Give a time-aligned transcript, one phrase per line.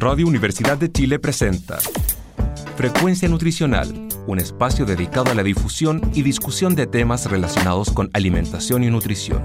[0.00, 1.78] Radio Universidad de Chile presenta
[2.76, 8.84] Frecuencia Nutricional, un espacio dedicado a la difusión y discusión de temas relacionados con alimentación
[8.84, 9.44] y nutrición.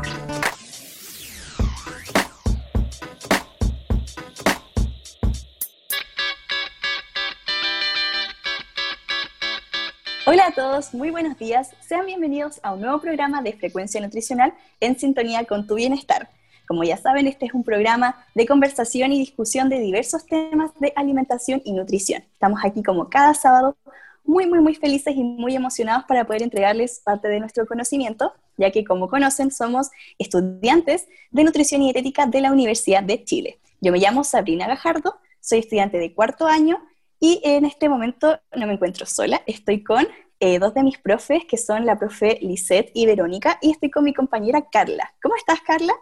[10.28, 11.72] Hola a todos, muy buenos días.
[11.82, 16.30] Sean bienvenidos a un nuevo programa de Frecuencia Nutricional en sintonía con tu bienestar.
[16.74, 20.92] Como ya saben, este es un programa de conversación y discusión de diversos temas de
[20.96, 22.24] alimentación y nutrición.
[22.34, 23.78] Estamos aquí como cada sábado
[24.24, 28.72] muy, muy, muy felices y muy emocionados para poder entregarles parte de nuestro conocimiento, ya
[28.72, 33.60] que como conocen somos estudiantes de nutrición y dietética de la Universidad de Chile.
[33.80, 36.80] Yo me llamo Sabrina Gajardo, soy estudiante de cuarto año
[37.20, 40.08] y en este momento no me encuentro sola, estoy con
[40.40, 44.06] eh, dos de mis profes, que son la profe Lisette y Verónica, y estoy con
[44.06, 45.14] mi compañera Carla.
[45.22, 45.94] ¿Cómo estás, Carla?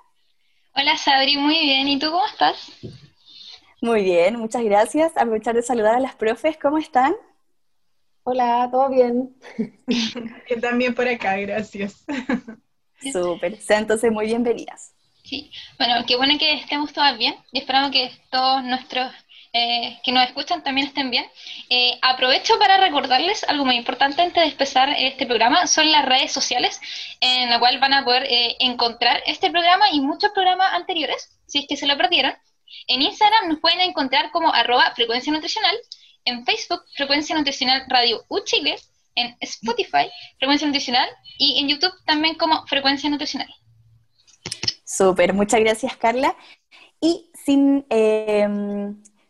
[0.73, 1.87] Hola Sabri, muy bien.
[1.87, 2.71] ¿Y tú cómo estás?
[3.81, 5.11] Muy bien, muchas gracias.
[5.17, 7.13] Aprovechar de saludar a las profes, ¿cómo están?
[8.23, 9.35] Hola, ¿todo bien?
[10.49, 12.05] Yo también por acá, gracias.
[13.11, 14.93] Súper, sean entonces muy bienvenidas.
[15.23, 19.11] Sí, bueno, qué bueno que estemos todas bien y esperamos que todos nuestros
[19.53, 21.25] eh, que nos escuchan también estén bien.
[21.69, 26.31] Eh, aprovecho para recordarles algo muy importante antes de empezar este programa, son las redes
[26.31, 26.79] sociales
[27.19, 31.59] en la cual van a poder eh, encontrar este programa y muchos programas anteriores, si
[31.59, 32.33] es que se lo perdieron.
[32.87, 35.75] En Instagram nos pueden encontrar como arroba frecuencia nutricional,
[36.23, 38.77] en Facebook frecuencia nutricional radio U Chile,
[39.15, 43.53] en Spotify frecuencia nutricional y en YouTube también como frecuencia nutricional.
[44.85, 46.37] Súper, muchas gracias Carla.
[47.01, 47.85] Y sin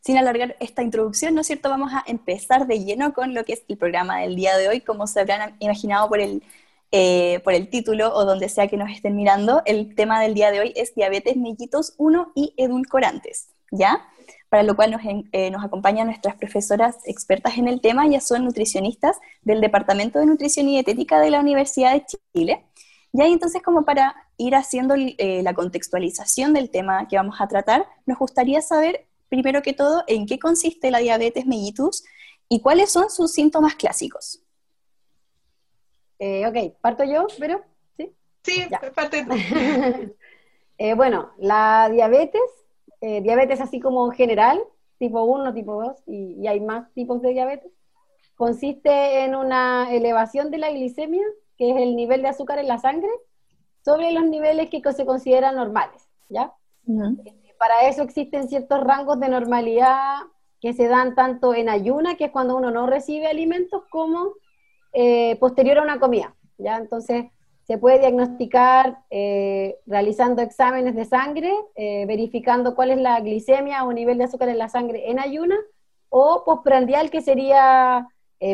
[0.01, 1.69] sin alargar esta introducción, ¿no es cierto?
[1.69, 4.81] Vamos a empezar de lleno con lo que es el programa del día de hoy,
[4.81, 6.43] como se habrán imaginado por el,
[6.91, 9.61] eh, por el título o donde sea que nos estén mirando.
[9.65, 14.07] El tema del día de hoy es diabetes mellitus 1 y edulcorantes, ¿ya?
[14.49, 18.43] Para lo cual nos, eh, nos acompañan nuestras profesoras expertas en el tema, ya son
[18.43, 22.65] nutricionistas del Departamento de Nutrición y Dietética de la Universidad de Chile.
[23.13, 27.85] Ya entonces como para ir haciendo eh, la contextualización del tema que vamos a tratar,
[28.05, 32.03] nos gustaría saber primero que todo, en qué consiste la diabetes mellitus
[32.49, 34.43] y cuáles son sus síntomas clásicos.
[36.19, 37.63] Eh, ok, ¿parto yo, pero
[37.95, 39.25] Sí, sí parte
[40.77, 42.41] eh, bueno, la diabetes,
[42.99, 44.61] eh, diabetes así como general,
[44.99, 47.71] tipo 1, tipo 2, y, hay más tipos de diabetes,
[48.35, 51.23] consiste en una elevación de la glicemia,
[51.57, 53.11] que es el nivel de azúcar en la sangre,
[53.85, 56.53] sobre los niveles que se consideran normales, ¿ya?
[57.61, 60.15] Para eso existen ciertos rangos de normalidad
[60.59, 64.33] que se dan tanto en ayuna, que es cuando uno no recibe alimentos, como
[64.93, 66.33] eh, posterior a una comida.
[66.57, 66.77] ¿ya?
[66.77, 67.25] Entonces,
[67.67, 73.93] se puede diagnosticar eh, realizando exámenes de sangre, eh, verificando cuál es la glicemia o
[73.93, 75.55] nivel de azúcar en la sangre en ayuna,
[76.09, 78.07] o postprandial, que sería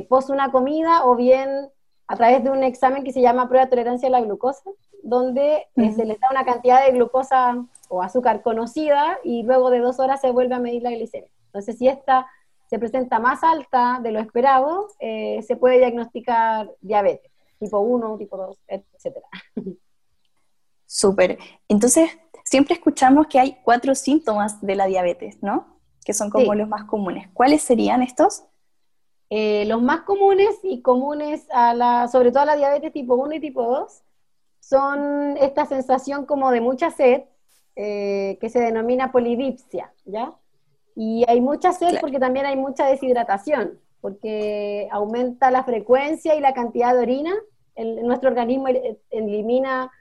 [0.09, 1.69] post una comida, o bien
[2.07, 4.69] a través de un examen que se llama prueba de tolerancia a la glucosa,
[5.01, 9.99] donde se le da una cantidad de glucosa o azúcar conocida y luego de dos
[9.99, 11.29] horas se vuelve a medir la glicemia.
[11.47, 12.27] Entonces, si esta
[12.69, 18.37] se presenta más alta de lo esperado, eh, se puede diagnosticar diabetes, tipo 1, tipo
[18.37, 19.17] 2, etc.
[20.85, 21.37] Súper.
[21.67, 22.09] Entonces,
[22.43, 25.77] siempre escuchamos que hay cuatro síntomas de la diabetes, ¿no?
[26.03, 27.29] Que son como los más comunes.
[27.33, 28.43] ¿Cuáles serían estos?
[29.29, 33.35] Eh, los más comunes y comunes a la, sobre todo a la diabetes tipo 1
[33.35, 34.01] y tipo 2,
[34.59, 37.23] son esta sensación como de mucha sed,
[37.79, 40.33] eh, que se denomina polidipsia, ¿ya?
[40.95, 46.53] Y hay mucha sed porque también hay mucha deshidratación, porque aumenta la frecuencia y la
[46.53, 47.35] cantidad de orina.
[48.03, 48.67] nuestro organismo
[49.11, 49.91] elimina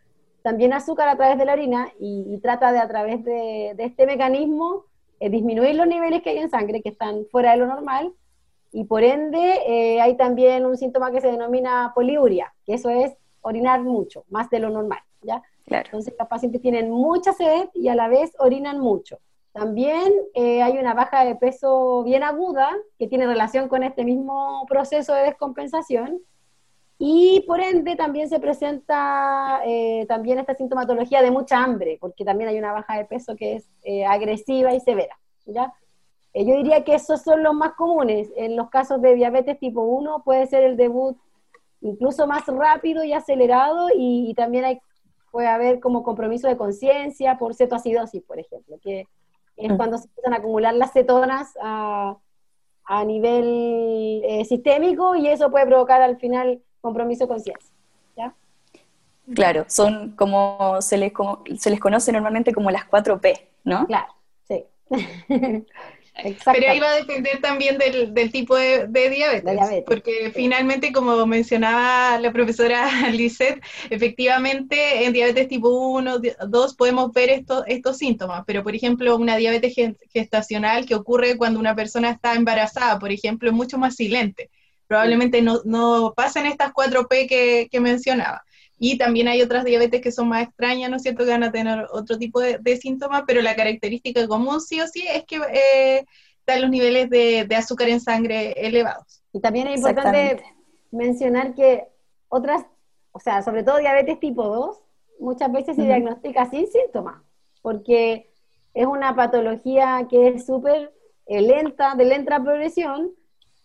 [0.41, 4.85] también azúcar a través de la orina y, trata de a través de, este mecanismo
[5.21, 8.15] eh, disminuir los niveles que hay en sangre, que están fuera de lo normal,
[8.73, 13.13] y por ende eh, hay también un síntoma que se denomina poliuria, que eso es
[13.43, 15.43] orinar mucho, más de lo normal, ¿ya?
[15.67, 19.19] Entonces los pacientes tienen mucha sed y a la vez orinan mucho.
[19.53, 24.67] También eh, hay una baja de peso bien aguda que tiene relación con este mismo
[24.69, 26.21] proceso de descompensación
[26.99, 32.51] y por ende también se presenta eh, también esta sintomatología de mucha hambre, porque también
[32.51, 35.19] hay una baja de peso que es eh, agresiva y severa.
[35.47, 35.73] ¿ya?
[36.35, 38.29] yo diría que esos son los más comunes.
[38.37, 41.17] En los casos de diabetes tipo 1 puede ser el debut
[41.81, 44.81] incluso más rápido y acelerado y también hay
[45.37, 49.07] puede haber como compromiso de conciencia por cetoacidosis, por ejemplo, que
[49.59, 49.77] es mm.
[49.77, 52.17] cuando se empiezan a acumular las cetonas a,
[53.05, 58.35] nivel eh, sistémico y eso puede provocar al final compromiso de conciencia.
[59.35, 63.87] Claro, son como se, les, como se les conoce normalmente como las 4P, ¿no?
[63.87, 64.15] Claro,
[64.49, 64.65] sí.
[66.23, 72.33] Pero ahí va a depender también del, tipo de, diabetes, porque finalmente, como mencionaba la
[72.33, 76.19] profesora Lisette, efectivamente en diabetes tipo 1,
[76.49, 79.75] 2 podemos ver estos, estos síntomas, pero por ejemplo una diabetes
[80.13, 84.51] gestacional que ocurre cuando una persona está embarazada, por ejemplo, es mucho más silente.
[84.87, 88.45] Probablemente no, no pasen estas 4P que, que mencionaba.
[88.79, 91.53] Y también hay otras diabetes que son más extrañas, ¿no es cierto?, que van a
[91.53, 96.05] tener otro tipo de, síntomas, pero la característica común sí o sí es que eh,
[96.41, 99.23] están los niveles de, azúcar en sangre elevados.
[99.33, 100.43] Y también es importante
[100.91, 101.85] mencionar que
[102.29, 102.65] otras,
[103.13, 104.83] o sea, sobre todo diabetes tipo 2,
[105.21, 107.23] muchas veces se diagnostica sin síntomas,
[107.63, 108.31] porque
[108.75, 110.93] es una patología que es súper
[111.27, 113.13] eh, lenta, de lenta progresión.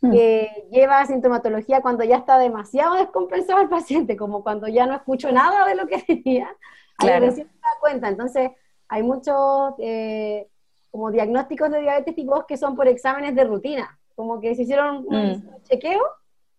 [0.01, 5.31] Que lleva sintomatología cuando ya está demasiado descompensado el paciente, como cuando ya no escucho
[5.31, 6.49] nada de lo que tenía,
[6.97, 7.27] claro.
[7.27, 8.09] recién se da cuenta.
[8.09, 8.51] Entonces,
[8.87, 10.47] hay muchos eh,
[10.89, 14.63] como diagnósticos de diabetes tipo 2 que son por exámenes de rutina, como que se
[14.63, 15.63] hicieron un mm.
[15.63, 16.01] chequeo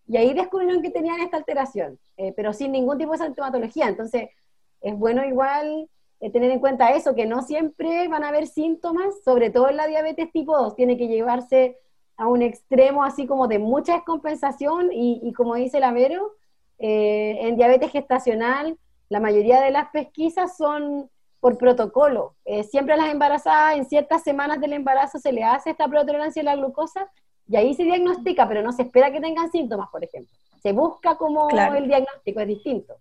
[0.06, 3.88] y ahí descubrieron que tenían esta alteración, eh, pero sin ningún tipo de sintomatología.
[3.88, 4.30] Entonces,
[4.80, 5.88] es bueno igual
[6.20, 9.76] eh, tener en cuenta eso, que no siempre van a haber síntomas, sobre todo en
[9.76, 11.78] la diabetes tipo 2, tiene que llevarse
[12.22, 16.36] a un extremo así como de mucha descompensación y, como dice la Vero,
[16.78, 18.78] eh, en diabetes gestacional
[19.08, 21.10] la mayoría de las pesquisas son
[21.40, 22.36] por protocolo.
[22.44, 26.42] Eh, siempre a las embarazadas en ciertas semanas del embarazo se le hace esta protolerancia
[26.42, 27.10] a la glucosa
[27.48, 30.32] y ahí se diagnostica, pero no se espera que tengan síntomas, por ejemplo.
[30.62, 32.94] Se busca como el diagnóstico, es distinto.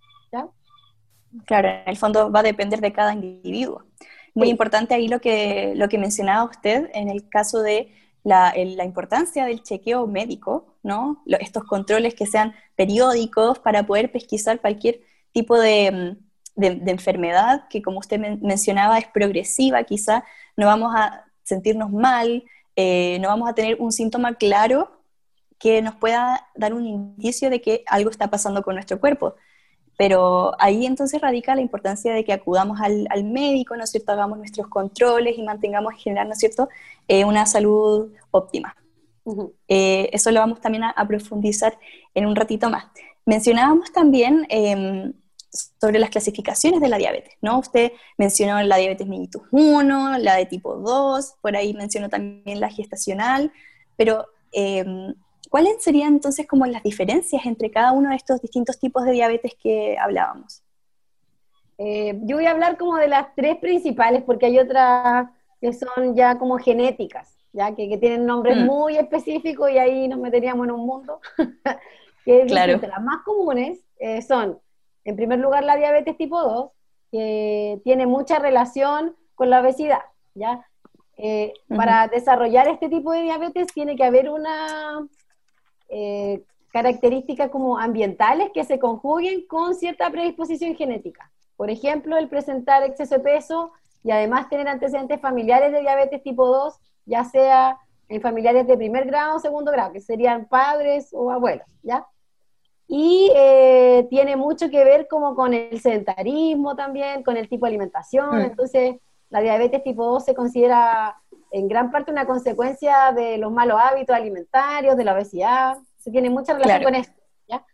[1.45, 3.83] Claro, en el fondo va a depender de cada individuo.
[4.33, 9.45] Muy importante ahí lo que, lo que mencionaba usted en el caso de la, importancia
[9.45, 11.23] del chequeo médico, ¿no?
[11.25, 15.01] estos controles que sean periódicos para poder pesquisar cualquier
[15.31, 16.18] tipo de,
[16.57, 20.23] mm, enfermedad que, como usted mencionaba, es progresiva, quizá
[20.57, 22.44] no vamos a sentirnos mal,
[22.75, 25.01] eh, no vamos a tener un síntoma claro
[25.59, 29.35] que nos pueda dar un indicio de que algo está pasando con nuestro cuerpo.
[30.01, 34.12] Pero ahí entonces radica la importancia de que acudamos al, médico, ¿no es cierto?
[34.12, 36.69] Hagamos nuestros controles y mantengamos en general, ¿no es cierto?,
[37.07, 38.75] eh, una salud óptima.
[39.68, 41.77] Eh, eso lo vamos también a, profundizar
[42.15, 42.88] en un ratito más.
[43.27, 45.13] Mencionábamos también em,
[45.80, 47.59] sobre las clasificaciones de la diabetes, ¿no?
[47.59, 52.71] Usted mencionó la diabetes mellitus 1, la de tipo 2, por ahí mencionó también la
[52.71, 53.51] gestacional,
[53.97, 55.13] pero em,
[55.51, 59.53] ¿Cuáles serían entonces como las diferencias entre cada uno de estos distintos tipos de diabetes
[59.62, 60.63] que hablábamos?
[61.77, 65.27] Eh, yo voy a hablar como de las tres principales porque hay otras
[65.59, 68.65] que son ya como genéticas, ya que, tienen nombres mm.
[68.65, 71.19] muy específicos y ahí nos meteríamos en un mundo.
[72.25, 72.80] que claro.
[72.81, 74.57] Las más comunes eh, son,
[75.04, 76.71] en primer lugar, la diabetes tipo 2,
[77.12, 80.00] que tiene mucha relación con la obesidad,
[80.33, 80.65] ¿ya?
[81.18, 85.06] Eh, para desarrollar este tipo de diabetes tiene que haber una
[85.91, 91.29] eh, características como ambientales que se conjuguen con cierta predisposición genética.
[91.57, 93.71] Por ejemplo, el presentar exceso de peso
[94.03, 97.77] y además tener antecedentes familiares de diabetes tipo 2, ya sea
[98.07, 102.07] en familiares de primer grado o segundo grado, que serían padres o abuelos, ¿ya?
[102.87, 107.71] Y eh, tiene mucho que ver como con el sedentarismo también, con el tipo de
[107.71, 108.95] alimentación, entonces
[109.29, 111.20] la diabetes tipo 2 se considera
[111.51, 116.30] en gran parte una consecuencia de los malos hábitos alimentarios, de la obesidad, se tiene
[116.30, 117.21] mucha relación con esto.
[117.47, 117.66] ¿ya?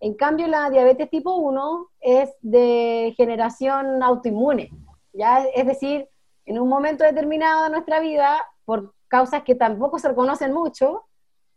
[0.00, 4.70] En cambio, la diabetes tipo 1 es de generación autoinmune,
[5.14, 5.42] ¿ya?
[5.54, 6.08] es decir,
[6.44, 11.04] en un momento determinado de nuestra vida, por causas que tampoco se reconocen mucho,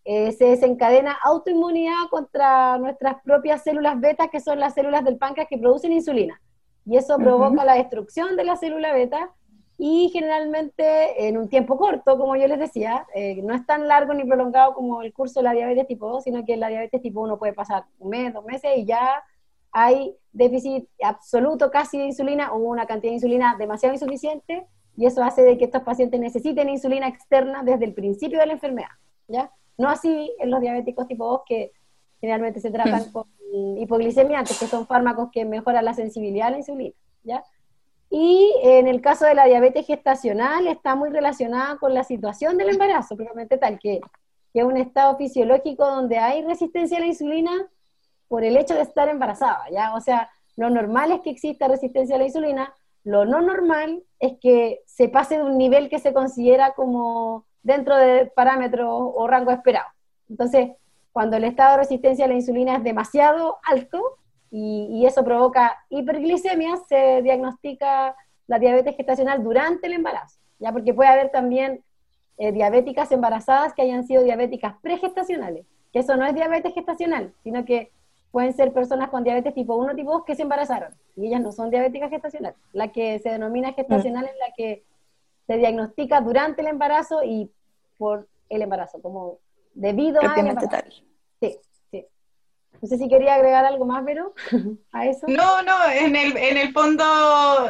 [0.06, 5.50] eh, se desencadena autoinmunidad contra nuestras propias células beta, que son las células del páncreas
[5.50, 6.42] que producen insulina.
[6.86, 9.34] Y eso provoca la destrucción de la célula beta
[9.78, 14.14] y generalmente en un tiempo corto, como yo les decía, eh, no es tan largo
[14.14, 17.22] ni prolongado como el curso de la diabetes tipo 2, sino que la diabetes tipo
[17.22, 19.24] 1 puede pasar un mes, dos meses y ya
[19.72, 24.66] hay déficit absoluto casi de insulina o una cantidad de insulina demasiado insuficiente
[24.96, 28.54] y eso hace de que estos pacientes necesiten insulina externa desde el principio de la
[28.54, 28.90] enfermedad,
[29.28, 29.52] ¿ya?
[29.78, 31.72] No así en los diabéticos tipo 2 que
[32.20, 33.12] generalmente se tratan mm.
[33.12, 33.28] con
[33.78, 37.44] hipoglicemiantes, que son fármacos que mejoran la sensibilidad a la insulina, ¿ya?
[38.10, 42.70] Y en el caso de la diabetes gestacional está muy relacionada con la situación del
[42.70, 44.00] embarazo, probablemente tal, que,
[44.54, 47.52] que es un estado fisiológico donde hay resistencia a la insulina
[48.28, 49.94] por el hecho de estar embarazada, ¿ya?
[49.94, 52.74] O sea, lo normal es que exista resistencia a la insulina,
[53.04, 57.96] lo no normal es que se pase de un nivel que se considera como dentro
[57.96, 59.88] de parámetros o rango esperado.
[60.30, 60.72] Entonces,
[61.12, 64.18] cuando el estado de resistencia a la insulina es demasiado alto,
[64.50, 68.16] y, eso provoca hiperglicemia, se diagnostica
[68.48, 71.84] la diabetes gestacional durante el embarazo, ya porque puede haber también
[72.38, 77.66] eh, diabéticas embarazadas que hayan sido diabéticas pregestacionales, que eso no es diabetes gestacional, sino
[77.66, 77.92] que
[78.32, 81.52] pueden ser personas con diabetes tipo 1, tipo 2 que se embarazaron, y ellas no
[81.52, 82.58] son diabéticas gestacionales.
[82.72, 84.28] La que se denomina gestacional mm.
[84.28, 84.84] es la que
[85.48, 87.50] se diagnostica durante el embarazo y
[87.98, 89.40] por el embarazo, como
[89.74, 90.36] debido a
[91.40, 91.58] Sí.
[92.82, 94.34] No sé si quería agregar algo más, pero
[94.92, 95.28] a eso.
[95.28, 97.04] No, no, en el, en el fondo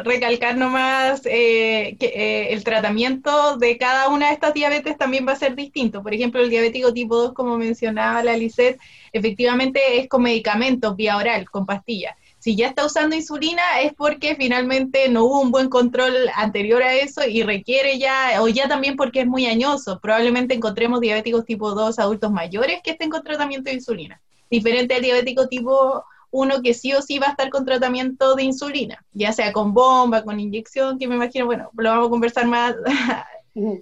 [0.04, 5.34] recalcar nomás eh, que eh, el tratamiento de cada una de estas diabetes también va
[5.34, 6.04] a ser distinto.
[6.04, 8.80] Por ejemplo, el diabético tipo 2, como mencionaba la Lisette,
[9.14, 12.16] efectivamente es con medicamentos vía oral, con pastillas.
[12.40, 16.94] Si ya está usando insulina es porque finalmente no hubo un buen control anterior a
[16.94, 20.00] eso y requiere ya, o ya también porque es muy añoso.
[20.00, 25.02] Probablemente encontremos diabéticos tipo 2 adultos mayores que estén con tratamiento de insulina diferente al
[25.02, 29.32] diabético tipo 1 que sí o sí va a estar con tratamiento de insulina, ya
[29.32, 32.76] sea con bomba, con inyección, que me imagino, bueno, lo vamos a conversar más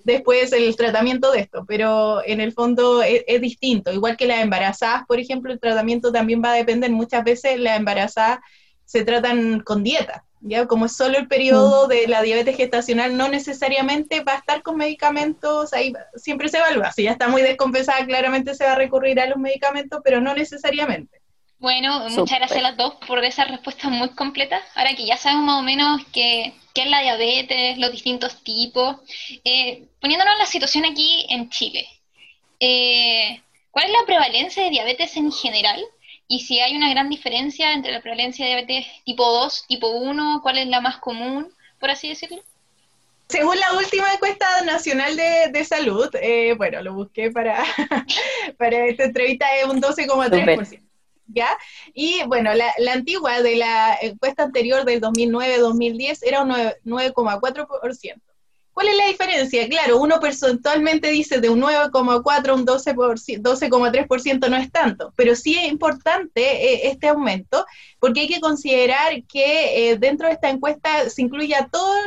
[0.04, 5.06] después el tratamiento de esto, pero en el fondo es, distinto, igual que las embarazadas,
[5.06, 8.40] por ejemplo, el tratamiento también va a depender, muchas veces las embarazadas
[8.86, 10.68] se tratan con dieta, ¿ya?
[10.68, 14.78] Como es solo el periodo de la diabetes gestacional, no necesariamente va a estar con
[14.78, 16.92] medicamentos, ahí siempre se evalúa.
[16.92, 20.34] Si ya está muy descompensada, claramente se va a recurrir a los medicamentos, pero no
[20.36, 21.20] necesariamente.
[21.58, 24.62] Bueno, muchas gracias a las dos por esa respuesta muy completa.
[24.76, 28.98] Ahora que ya sabemos más o menos qué, es la diabetes, los distintos tipos,
[29.44, 31.88] eh, poniéndonos en la situación aquí en Chile,
[32.60, 35.84] eh, ¿cuál es la prevalencia de diabetes en general?
[36.28, 40.40] Y si hay una gran diferencia entre la prevalencia de diabetes tipo 2, tipo 1,
[40.42, 42.42] cuál es la más común, por así decirlo.
[43.28, 47.64] Según la última encuesta nacional de, salud, eh, bueno, lo busqué para,
[48.58, 50.82] para esta entrevista, es un 12,3%.
[51.28, 51.50] ¿Ya?
[51.96, 58.22] Y bueno, la, la, antigua de la encuesta anterior del 2009-2010 era un 9,4%.
[58.76, 59.70] ¿Cuál es la diferencia?
[59.70, 65.58] Claro, uno porcentualmente dice de un 9,4 a un 12,3% no es tanto, pero sí
[65.58, 67.66] es importante eh, este aumento
[68.02, 72.04] porque hay que considerar que eh, dentro de esta encuesta se incluye a todas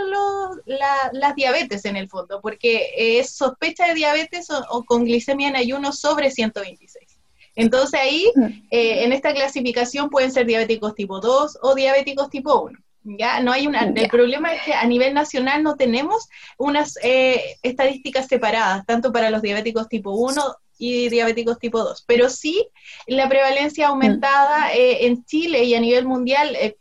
[0.66, 5.90] las diabetes en el fondo, porque es sospecha de diabetes o, con glicemia en ayuno
[5.90, 7.18] sobre 126.
[7.54, 8.30] Entonces ahí,
[8.70, 12.78] eh, en esta clasificación pueden ser diabéticos tipo 2 o diabéticos tipo 1.
[13.04, 13.40] ¿Ya?
[13.40, 18.26] No hay una, el problema es que a nivel nacional no tenemos unas eh, estadísticas
[18.26, 20.42] separadas, tanto para los diabéticos tipo 1
[20.80, 22.68] y diabéticos tipo 2, pero sí
[23.06, 26.76] la prevalencia aumentada eh, en Chile y a nivel mundial, eh,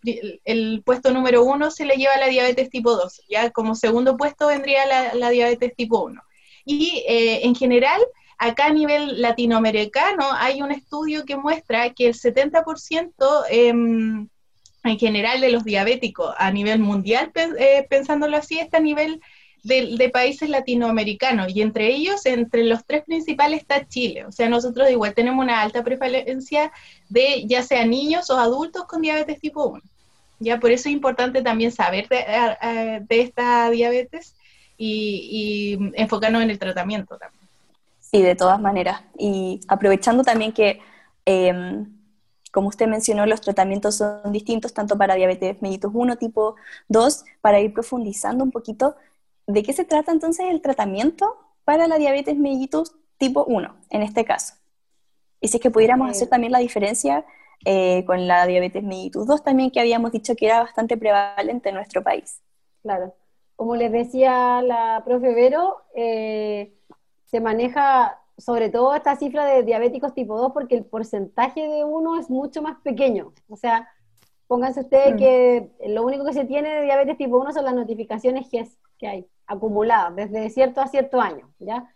[0.46, 4.16] el, puesto número uno se le lleva a la diabetes tipo 2, ya como segundo
[4.18, 6.22] puesto vendría la, diabetes tipo 1.
[6.70, 8.02] Y en general,
[8.38, 13.46] acá a nivel latinoamericano hay un estudio que muestra que el 70%
[14.88, 19.22] en general de los diabéticos a nivel mundial, eh, pensándolo así, está a nivel
[19.63, 24.25] de, países latinoamericanos y entre ellos, entre los tres principales está Chile.
[24.25, 26.72] O sea, nosotros igual tenemos una alta prevalencia
[27.10, 29.82] de ya sea niños o adultos con diabetes tipo 1.
[30.39, 34.36] Ya por eso es importante también saber de, esta diabetes
[34.77, 37.48] y, enfocarnos en el tratamiento también.
[38.00, 39.01] Sí, de todas maneras.
[39.17, 40.79] Y aprovechando también que
[41.25, 41.97] em,
[42.51, 46.56] como usted mencionó, los tratamientos son distintos tanto para diabetes mellitus 1 tipo
[46.88, 48.96] 2, para ir profundizando un poquito,
[49.46, 54.25] ¿de qué se trata entonces el tratamiento para la diabetes mellitus tipo 1 en este
[54.25, 54.56] caso?
[55.39, 57.25] Y si es que pudiéramos hacer también la diferencia
[57.66, 61.75] eh, con la diabetes mellitus 2 también, que habíamos dicho que era bastante prevalente en
[61.75, 62.42] nuestro país.
[62.82, 63.13] Claro.
[63.56, 66.74] Como les decía la profe Vero, eh,
[67.25, 72.20] se maneja sobre todo esta cifra de diabéticos tipo 2 porque el porcentaje de uno
[72.20, 73.34] es mucho más pequeño.
[73.50, 73.89] O sea,
[74.48, 75.17] pónganse ustedes mm.
[75.17, 78.67] que lo único que se tiene de diabetes tipo 1 son las notificaciones que,
[78.98, 81.91] que hay acumuladas desde cierto a cierto año, ¿ya?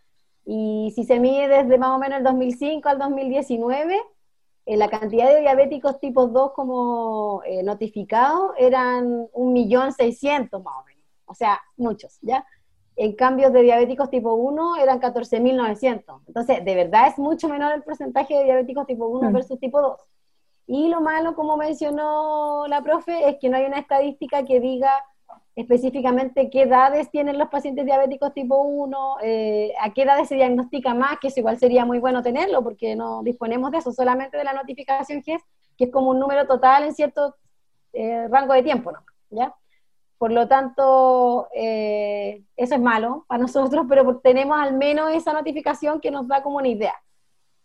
[0.46, 4.02] Y si se mide desde más o menos el 2005 al 2019,
[4.66, 11.04] eh, la cantidad de diabéticos tipo 2 como eh, notificados eran 1.600.000 más o menos.
[11.26, 12.46] O sea, muchos, ¿ya?
[13.04, 16.22] En cambios de diabéticos tipo 1 eran 14.900.
[16.28, 19.34] Entonces, de verdad es mucho menor el porcentaje de diabéticos tipo 1 mm.
[19.34, 20.00] versus tipo 2.
[20.68, 24.92] Y lo malo, como mencionó la profe, es que no hay una estadística que diga
[25.56, 30.94] específicamente qué edades tienen los pacientes diabéticos tipo 1, eh, a qué edades se diagnostica
[30.94, 34.44] más, que eso igual sería muy bueno tenerlo, porque no disponemos de eso, solamente de
[34.44, 35.42] la notificación GES,
[35.76, 37.36] que es como un número total en cierto
[37.94, 39.00] eh, rango de tiempo, ¿no?
[39.32, 39.56] ¿Ya?
[40.22, 46.00] Por lo tanto, eh, eso es malo para nosotros, pero tenemos al menos esa notificación
[46.00, 46.94] que nos da como una idea.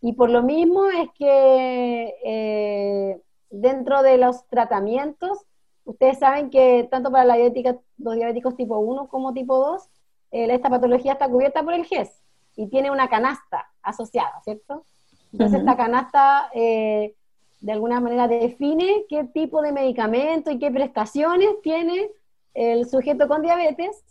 [0.01, 3.21] Y por lo mismo es que eh,
[3.51, 5.45] dentro de los tratamientos,
[5.85, 9.83] ustedes saben que tanto para la diabética, los diabéticos tipo 1 como tipo 2,
[10.31, 12.09] eh, esta patología está cubierta por el GES.
[12.57, 14.87] y tiene una canasta asociada, ¿cierto?
[15.31, 17.15] Entonces esta canasta eh,
[17.61, 22.09] de alguna manera define qué tipo de medicamento y qué prestaciones tiene
[22.57, 24.03] el sujeto con diabetes,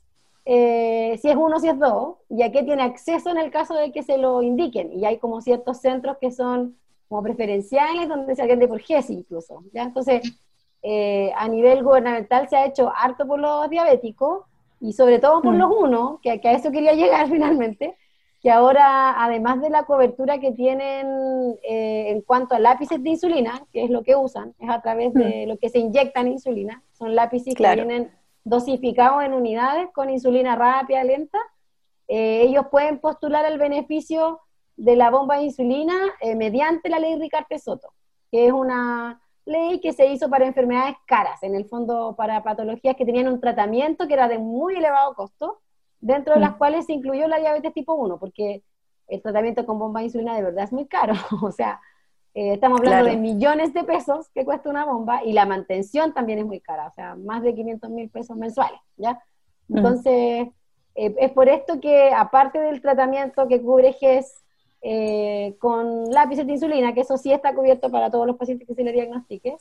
[0.46, 3.74] eh, si es uno, si es dos, y a qué tiene acceso en el caso
[3.74, 4.94] de que se lo indiquen.
[4.94, 6.78] Y hay como ciertos centros que son
[7.10, 9.64] como preferenciales, donde se atiende por GESI incluso.
[9.74, 9.84] ¿ya?
[9.84, 10.22] Entonces,
[10.84, 14.44] eh, a nivel gubernamental se ha hecho harto por los diabéticos,
[14.80, 15.58] y sobre todo por mm.
[15.58, 17.96] los uno, que, a eso quería llegar finalmente,
[18.42, 23.66] que ahora, además de la cobertura que tienen eh, en cuanto a lápices de insulina,
[23.74, 25.50] que es lo que usan, es a través de mm.
[25.50, 28.12] lo que se inyectan insulina, son lápices que vienen
[28.46, 31.40] dosificados en unidades con insulina rápida, lenta,
[32.08, 34.40] eh, ellos pueden postular el beneficio
[34.78, 37.94] de la bomba de insulina eh, mediante la ley Ricardo Soto,
[38.32, 42.96] que es una ley que se hizo para enfermedades caras, en el fondo para patologías
[42.96, 45.62] que tenían un tratamiento que era de muy elevado costo,
[46.00, 46.58] dentro de las mm.
[46.58, 48.64] cuales se incluyó la diabetes tipo 1, porque
[49.08, 51.82] el tratamiento con bomba de insulina de verdad es muy caro, o sea,
[52.36, 56.40] eh, estamos hablando de millones de pesos que cuesta una bomba y la mantención también
[56.40, 59.20] es muy cara, o sea, más de 500 mil pesos mensuales, ¿ya?
[59.68, 59.78] Mm.
[59.78, 60.48] Entonces,
[60.96, 64.44] eh, es por esto que aparte del tratamiento que cubre GES
[64.82, 68.76] eh, con lápices de insulina, que eso sí está cubierto para todos los pacientes que
[68.76, 69.58] se le diagnostique,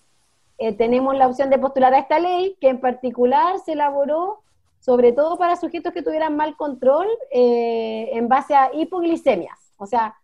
[0.58, 4.40] eh, tenemos la opción de postular a esta ley, que en particular se elaboró
[4.80, 9.58] sobre todo para sujetos que tuvieran mal control eh, en base a hipoglicemias.
[9.78, 10.14] O sea,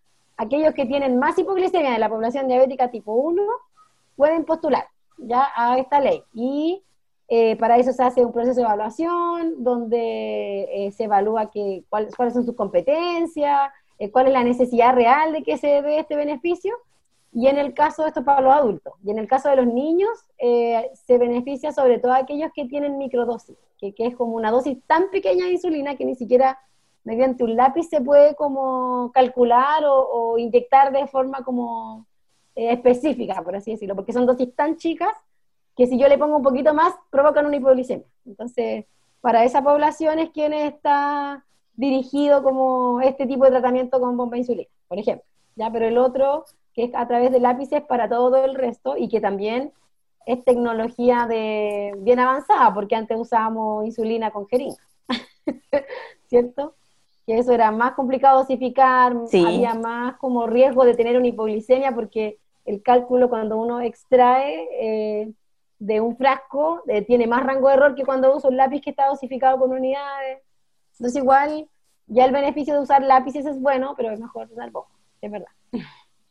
[0.41, 3.43] aquellos que tienen más hipoglicemia de la población diabética tipo 1
[4.17, 4.87] pueden postular
[5.19, 6.23] ya a esta ley.
[6.35, 6.83] Y
[7.59, 12.57] para eso se hace un proceso de evaluación donde se evalúa que, cuáles son sus
[12.57, 13.71] competencias,
[14.01, 16.75] eh, cuál es la necesidad real de que se dé este beneficio,
[17.33, 20.09] y en el caso esto para los adultos, y en el caso de los niños,
[20.39, 24.79] eh, se beneficia sobre todo a aquellos que tienen microdosis, que, es como una dosis
[24.87, 26.59] tan pequeña de insulina que ni siquiera
[27.05, 32.07] mediante un lápiz se puede como calcular o, inyectar de forma como
[32.55, 35.13] eh, específica, por así decirlo, porque son dosis tan chicas
[35.77, 38.07] que si yo le pongo un poquito más, provocan una hipoglicemia.
[38.27, 38.85] Entonces,
[39.21, 44.69] para esa población es quien está dirigido como este tipo de tratamiento con bomba insulina,
[44.89, 45.25] por ejemplo.
[45.57, 45.71] ¿ya?
[45.71, 49.21] Pero el otro, que es a través de lápices para todo el resto y que
[49.21, 49.73] también
[50.27, 54.83] es tecnología de bien avanzada, porque antes usábamos insulina con jeringa,
[56.29, 56.75] ¿cierto?
[57.31, 62.39] Que eso era más complicado dosificar, había más como riesgo de tener una hipoglicemia, porque
[62.65, 65.33] el cálculo cuando uno extrae eh,
[65.79, 68.91] de un frasco eh, tiene más rango de error que cuando usa un lápiz que
[68.91, 70.41] está dosificado con unidades.
[70.95, 71.69] Entonces igual
[72.09, 74.91] ya el beneficio de usar lápices es bueno, pero es mejor usar bomba,
[75.21, 75.53] es verdad.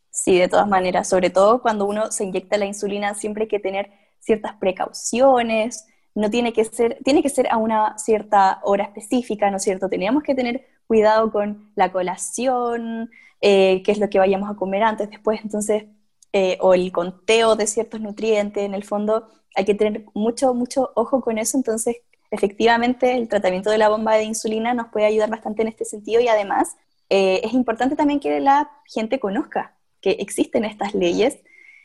[0.09, 3.59] Sí, de todas maneras, sobre todo cuando uno se inyecta la insulina siempre hay que
[3.59, 9.49] tener ciertas precauciones, no tiene que ser, tiene que ser a una cierta hora específica,
[9.49, 9.87] ¿no es cierto?
[9.87, 14.81] Teníamos que tener cuidado con la colación, eh, qué es lo que vayamos a comer
[14.81, 15.85] antes, después, entonces,
[16.33, 20.91] eh, o el conteo de ciertos nutrientes, en el fondo hay que tener mucho, mucho
[20.95, 21.97] ojo con eso, entonces
[22.31, 26.21] efectivamente el tratamiento de la bomba de insulina nos puede ayudar bastante en este sentido
[26.21, 26.75] y además
[27.09, 31.37] eh, es importante también que la gente conozca que existen estas leyes,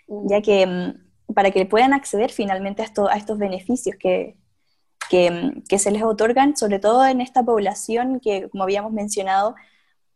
[0.08, 4.36] ya que mm, para que puedan acceder finalmente a, a estos beneficios que,
[5.08, 9.54] que, se les otorgan, sobre todo en esta población que, como habíamos mencionado,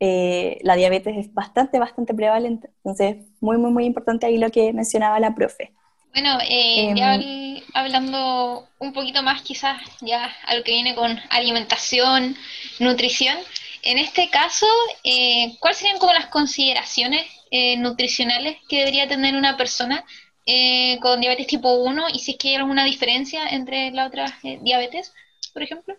[0.00, 2.70] eh, la diabetes es bastante, bastante prevalente.
[2.84, 5.72] Entonces, muy, muy, muy importante ahí lo que mencionaba la profe.
[6.12, 11.18] Bueno, eh, ya em, hablando un poquito más quizás ya a lo que viene con
[11.30, 12.36] alimentación,
[12.78, 13.36] nutrición,
[13.82, 14.66] en este caso,
[15.04, 20.04] eh, ¿cuáles serían como las consideraciones eh, nutricionales que debería tener una persona
[20.48, 24.26] eh, con diabetes tipo 1 y si es que hay alguna diferencia entre la otra
[24.62, 25.14] diabetes,
[25.52, 25.94] por ejemplo?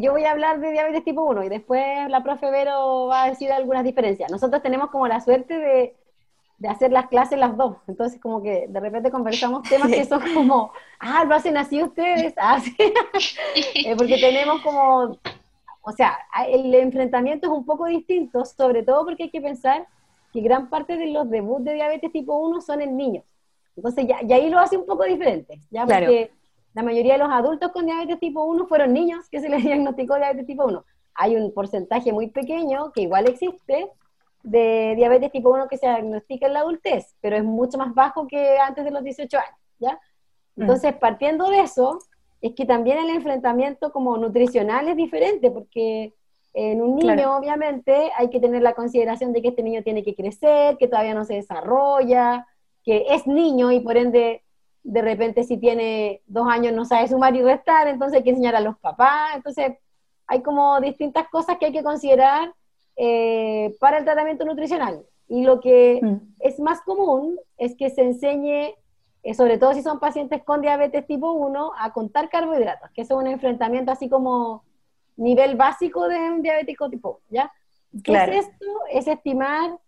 [0.00, 3.30] yo voy a hablar de diabetes tipo 1 y después la profe Vero va a
[3.30, 4.30] decir algunas diferencias.
[4.30, 5.96] Nosotros tenemos como la suerte de
[6.58, 7.76] de hacer las clases las dos.
[7.86, 12.34] Entonces, como que de repente conversamos temas que son como, ah, lo hacen así ustedes,
[12.36, 12.76] así.
[13.74, 15.16] Eh, porque tenemos como,
[15.82, 19.86] o sea, el enfrentamiento es un poco distinto, sobre todo porque hay que pensar
[20.32, 23.24] que gran parte de los debuts de diabetes tipo 1 son en niños.
[23.76, 26.32] Entonces, ya, y ahí lo hace un poco diferente, ya porque
[26.74, 30.16] la mayoría de los adultos con diabetes tipo 1 fueron niños que se les diagnosticó
[30.16, 30.84] diabetes tipo 1.
[31.14, 33.90] Hay un porcentaje muy pequeño que igual existe,
[34.42, 38.26] de diabetes tipo 1 que se diagnostica en la adultez, pero es mucho más bajo
[38.26, 39.98] que antes de los 18 años, ¿ya?
[40.56, 40.62] Mm.
[40.62, 41.98] Entonces, partiendo de eso,
[42.40, 46.14] es que también el enfrentamiento como nutricional es diferente, porque
[46.60, 50.16] en un niño, obviamente, hay que tener la consideración de que este niño tiene que
[50.16, 52.48] crecer, que todavía no se desarrolla,
[52.82, 54.42] que es niño y por ende,
[54.82, 58.56] de repente, si tiene dos años no sabe sumar y restar, entonces hay que enseñar
[58.56, 59.36] a los papás.
[59.36, 59.76] Entonces,
[60.26, 62.52] hay como distintas cosas que hay que considerar
[62.96, 65.04] eh, para el tratamiento nutricional.
[65.28, 66.16] Y lo que mm.
[66.40, 68.74] es más común es que se enseñe,
[69.22, 73.10] eh, sobre todo si son pacientes con diabetes tipo 1, a contar carbohidratos, que es
[73.12, 74.64] un enfrentamiento así como
[75.18, 77.52] nivel básico de un diabético tipo, ¿ya?
[78.02, 78.66] ¿Qué es esto?
[78.90, 79.78] Es estimar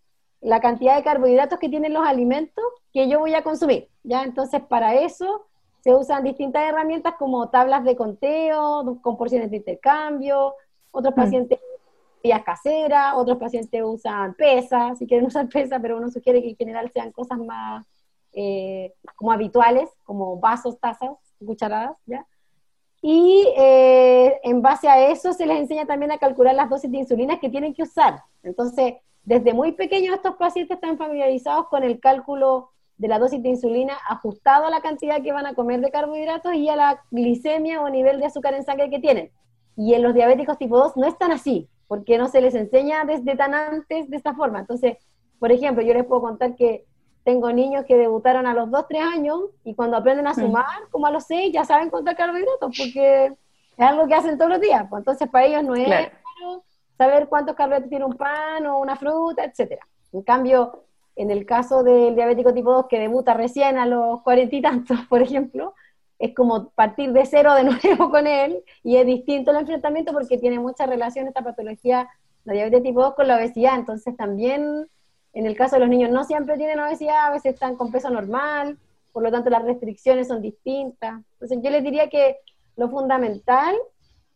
[0.40, 4.22] la cantidad de carbohidratos que tienen los alimentos que yo voy a consumir, ¿ya?
[4.24, 5.46] Entonces, para eso
[5.80, 10.54] se usan distintas herramientas como tablas de conteo, con porciones de intercambio,
[10.90, 11.16] otros mm.
[11.16, 11.60] pacientes
[12.22, 16.56] días caseras, otros pacientes usan pesas, si quieren usar pesas, pero uno sugiere que en
[16.56, 17.86] general sean cosas más
[18.32, 21.10] eh, como habituales, como vasos, tazas,
[21.44, 22.26] cucharadas, ¿ya?
[23.02, 26.98] Y eh, en base a eso se les enseña también a calcular las dosis de
[26.98, 28.22] insulina que tienen que usar.
[28.42, 33.48] Entonces, desde muy pequeños estos pacientes están familiarizados con el cálculo de la dosis de
[33.48, 37.80] insulina ajustado a la cantidad que van a comer de carbohidratos y a la glicemia
[37.80, 39.30] o nivel de azúcar en sangre que tienen.
[39.76, 43.36] Y en los diabéticos tipo 2 no están así, porque no se les enseña desde
[43.36, 44.60] tan antes de esta forma.
[44.60, 44.98] Entonces,
[45.38, 46.84] por ejemplo, yo les puedo contar que
[47.24, 51.06] tengo niños que debutaron a los 2, 3 años y cuando aprenden a sumar, como
[51.06, 54.86] a los 6, ya saben contar carbohidratos, porque es algo que hacen todos los días.
[54.88, 56.10] Pues entonces, para ellos no es
[56.96, 59.86] saber cuántos carbohidratos tiene un pan o una fruta, etcétera.
[60.12, 60.84] En cambio,
[61.16, 64.98] en el caso del diabético tipo 2 que debuta recién a los cuarenta y tantos,
[65.08, 65.74] por ejemplo,
[66.18, 70.38] es como partir de cero de nuevo con él y es distinto el enfrentamiento porque
[70.38, 72.08] tiene mucha relación esta patología,
[72.44, 74.88] la diabetes tipo 2 con la obesidad, entonces también
[75.32, 78.10] en el caso de los niños no siempre tienen obesidad, a veces están con peso
[78.10, 78.78] normal,
[79.12, 81.20] por lo tanto las restricciones son distintas.
[81.34, 82.38] Entonces yo les diría que
[82.76, 83.76] lo fundamental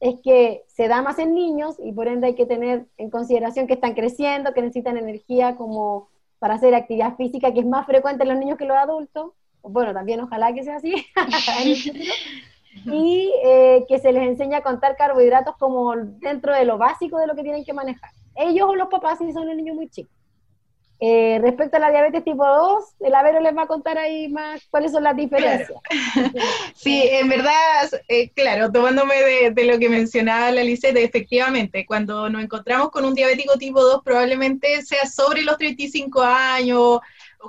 [0.00, 3.66] es que se da más en niños y por ende hay que tener en consideración
[3.66, 8.22] que están creciendo, que necesitan energía como para hacer actividad física, que es más frecuente
[8.22, 9.32] en los niños que los adultos.
[9.62, 10.94] Bueno, también ojalá que sea así.
[12.86, 17.26] y eh, que se les enseña a contar carbohidratos como dentro de lo básico de
[17.26, 18.10] lo que tienen que manejar.
[18.34, 20.10] Ellos o los papás si son un niño muy chico.
[21.00, 24.62] Eh, respecto a la diabetes tipo 2, el Avero les va a contar ahí más
[24.70, 25.78] cuáles son las diferencias.
[26.74, 29.14] Sí, en verdad, eh, claro, tomándome
[29.50, 34.02] de, lo que mencionaba la Lisette, efectivamente, cuando nos encontramos con un diabético tipo 2,
[34.04, 37.00] probablemente sea sobre los 35 años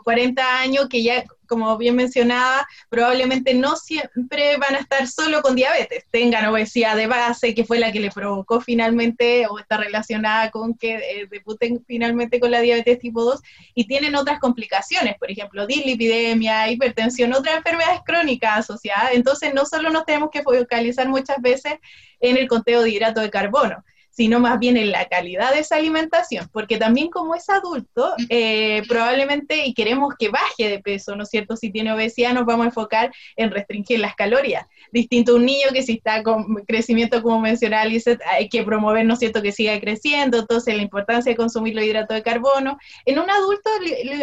[0.04, 5.56] 40 años que ya, como bien mencionaba, probablemente no siempre van a estar solo con
[5.56, 10.52] diabetes, tengan obesidad de base, que fue la que le provocó finalmente o está relacionada
[10.52, 13.42] con que eh, debuten finalmente con la diabetes tipo 2
[13.74, 19.12] y tienen otras complicaciones, por ejemplo, dislipidemia, hipertensión, otras enfermedades crónicas asociadas.
[19.14, 21.76] Entonces, no solo nos tenemos que focalizar muchas veces
[22.20, 23.84] en el conteo de hidrato de carbono,
[24.16, 28.82] sino más bien en la calidad de esa alimentación, porque también como es adulto, eh,
[28.88, 31.58] probablemente y queremos que baje de peso, ¿no es cierto?
[31.58, 34.66] Si tiene obesidad nos vamos a enfocar en restringir las calorías.
[34.92, 39.06] Distinto a un niño que si está con crecimiento, como mencionaba Alice, hay que promover,
[39.06, 42.78] ¿no es cierto?, que siga creciendo, entonces la importancia de consumir los hidratos de carbono.
[43.06, 43.70] En un adulto,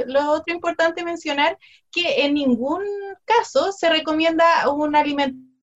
[0.07, 1.59] lo otro importante mencionar
[1.91, 2.83] que en ningún
[3.27, 4.97] caso se recomienda un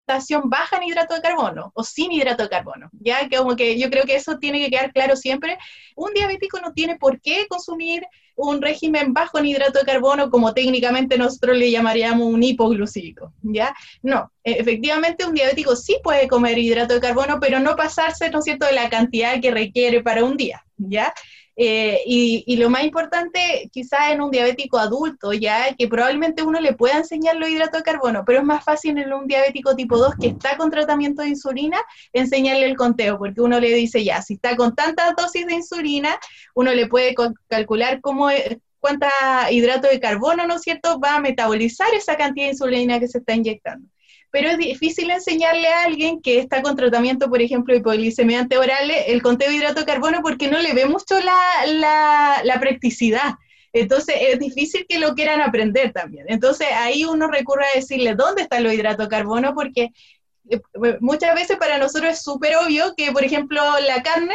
[0.07, 3.79] alimento baja en hidrato de carbono o sin hidrato de carbono, ya que como que
[3.79, 5.59] yo creo que eso tiene que quedar claro siempre.
[5.97, 8.05] Un diabético no tiene por qué consumir
[8.37, 13.75] un régimen bajo en hidrato de carbono como técnicamente nosotros le llamaríamos un hipoglucídico, ¿ya?
[14.03, 18.41] No, e, efectivamente un diabético sí puede comer hidrato de carbono, pero no pasarse, ¿no
[18.41, 21.15] es cierto?, de la cantidad que requiere para un día, ¿ya?
[21.59, 26.75] Eh, y, lo más importante, quizás en un diabético adulto, ya que probablemente uno le
[26.75, 30.17] pueda enseñar los hidratos de carbono, pero es más fácil en un diabético tipo 2
[30.21, 31.79] que está con tratamiento de insulina,
[32.13, 36.19] enseñarle el conteo, porque uno le dice ya, si está con tanta dosis de insulina,
[36.55, 37.15] uno le puede
[37.49, 38.29] calcular cómo,
[38.79, 39.11] cuánta
[39.51, 43.19] hidrato de carbono, ¿no es cierto?, va a metabolizar esa cantidad de insulina que se
[43.19, 43.89] está inyectando
[44.37, 49.23] pero es difícil enseñarle a alguien que está con tratamiento, por ejemplo, hipoglicemia oral, el
[49.23, 53.37] conteo de hidrato de carbono porque no le ve mucho la, la, practicidad.
[53.73, 56.27] Entonces es difícil que lo quieran aprender también.
[56.29, 59.89] Entonces ahí uno recurre a decirle dónde está el hidrato de carbono porque
[60.51, 60.61] eh,
[61.01, 64.35] muchas veces para nosotros es súper obvio que, por ejemplo, la carne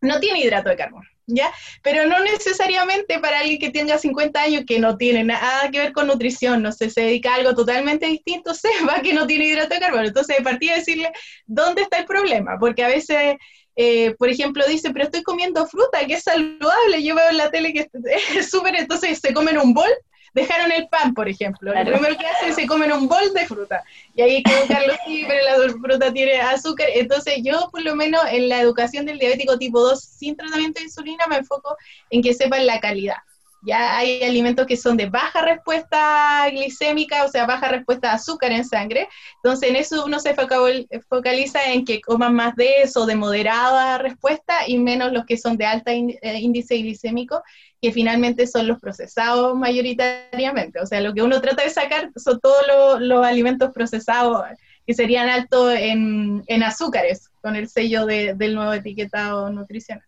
[0.00, 1.09] no tiene hidrato de carbono.
[1.34, 1.50] ¿Ya?
[1.82, 5.92] Pero no necesariamente para alguien que tenga 50 años que no tiene nada que ver
[5.92, 9.74] con nutrición, no sé, se dedica a algo totalmente distinto, sepa que no tiene hidrato
[9.74, 10.06] de carbono.
[10.06, 11.10] Entonces, de decirle,
[11.46, 12.58] ¿dónde está el problema?
[12.58, 13.36] Porque a veces...
[13.76, 17.50] Eh, por ejemplo, dice, pero estoy comiendo fruta, que es saludable, yo veo en la
[17.50, 17.88] tele que
[18.36, 19.88] es súper, entonces se comen un bol
[20.34, 21.72] dejaron el pan, por ejemplo.
[21.72, 23.82] Lo primero que hacen es se comen un bol de fruta.
[24.14, 26.88] Y ahí hay que educarlo siempre, la fruta tiene azúcar.
[26.94, 30.86] Entonces yo, por lo menos, en la educación del diabético tipo 2 sin tratamiento de
[30.86, 31.76] insulina, me enfoco
[32.10, 33.16] en que sepan la calidad.
[33.62, 38.52] Ya hay alimentos que son de baja respuesta glicémica, o sea, baja respuesta a azúcar
[38.52, 39.08] en sangre.
[39.36, 44.66] Entonces, en eso uno se focaliza en que coman más de eso, de moderada respuesta,
[44.66, 47.42] y menos los que son de alta eh, índice glicémico,
[47.82, 50.80] que finalmente son los procesados mayoritariamente.
[50.80, 54.42] O sea, lo que uno trata de sacar son todos los, alimentos procesados
[54.86, 60.04] que serían altos en, azúcares, con el sello del nuevo etiquetado nutricional.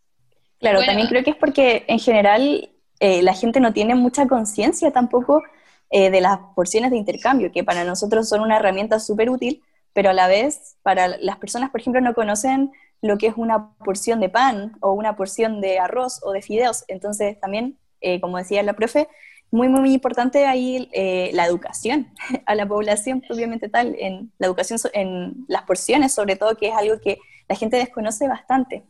[0.59, 2.72] Claro, también creo que es porque en general
[3.03, 5.43] eh, la gente no tiene mucha conciencia tampoco
[5.91, 9.61] eh, de las porciones de intercambio, que para nosotros son una herramienta súper útil,
[9.93, 13.73] pero a la vez para las personas, por ejemplo, no conocen lo que es una
[13.79, 16.85] porción de pan o una porción de arroz o de fideos.
[16.87, 19.09] Entonces también, eh, como decía la profe,
[19.51, 20.89] muy, muy, importante ahí
[21.33, 22.07] la educación
[22.47, 26.75] a la población propiamente tal, en la educación en las porciones sobre todo, que es
[26.77, 28.85] algo que la gente desconoce bastante.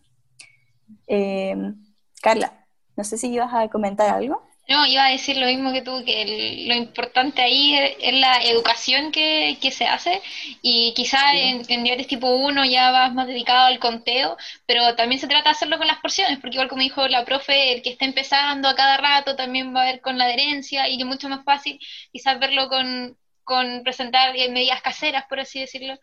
[2.20, 2.61] Carla.
[2.96, 4.42] No sé si ibas a comentar algo.
[4.68, 9.10] No, iba a decir lo mismo que tú, que lo importante ahí es, la educación
[9.10, 10.22] que, se hace
[10.62, 15.20] y quizás en, en, diabetes tipo 1 ya vas más dedicado al conteo, pero también
[15.20, 17.90] se trata de hacerlo con las porciones, porque igual como dijo la profe, el que
[17.90, 21.08] está empezando a cada rato también va a ver con la adherencia y que es
[21.08, 21.78] mucho más fácil
[22.12, 25.98] quizás verlo con, con presentar medidas caseras, por así decirlo.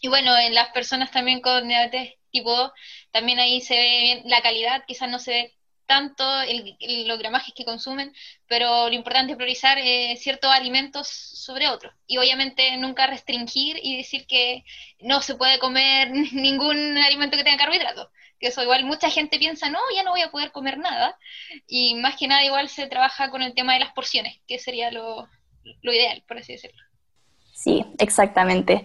[0.00, 2.72] Y bueno, en las personas también con diabetes tipo 2,
[3.12, 5.55] también ahí se ve bien la calidad, quizás no se ve
[5.86, 8.12] tanto el, los gramajes que consumen,
[8.46, 11.94] pero lo importante es priorizar eh, ciertos alimentos sobre otros.
[12.06, 14.64] Y obviamente nunca restringir y decir que
[15.00, 18.08] no se puede comer ningún alimento que tenga carbohidratos.
[18.38, 21.18] Que eso igual mucha gente piensa, no, ya no voy a poder comer nada.
[21.66, 24.90] Y más que nada igual se trabaja con el tema de las porciones, que sería
[24.90, 25.28] lo,
[25.82, 26.82] lo ideal, por así decirlo.
[27.54, 28.84] Sí, exactamente.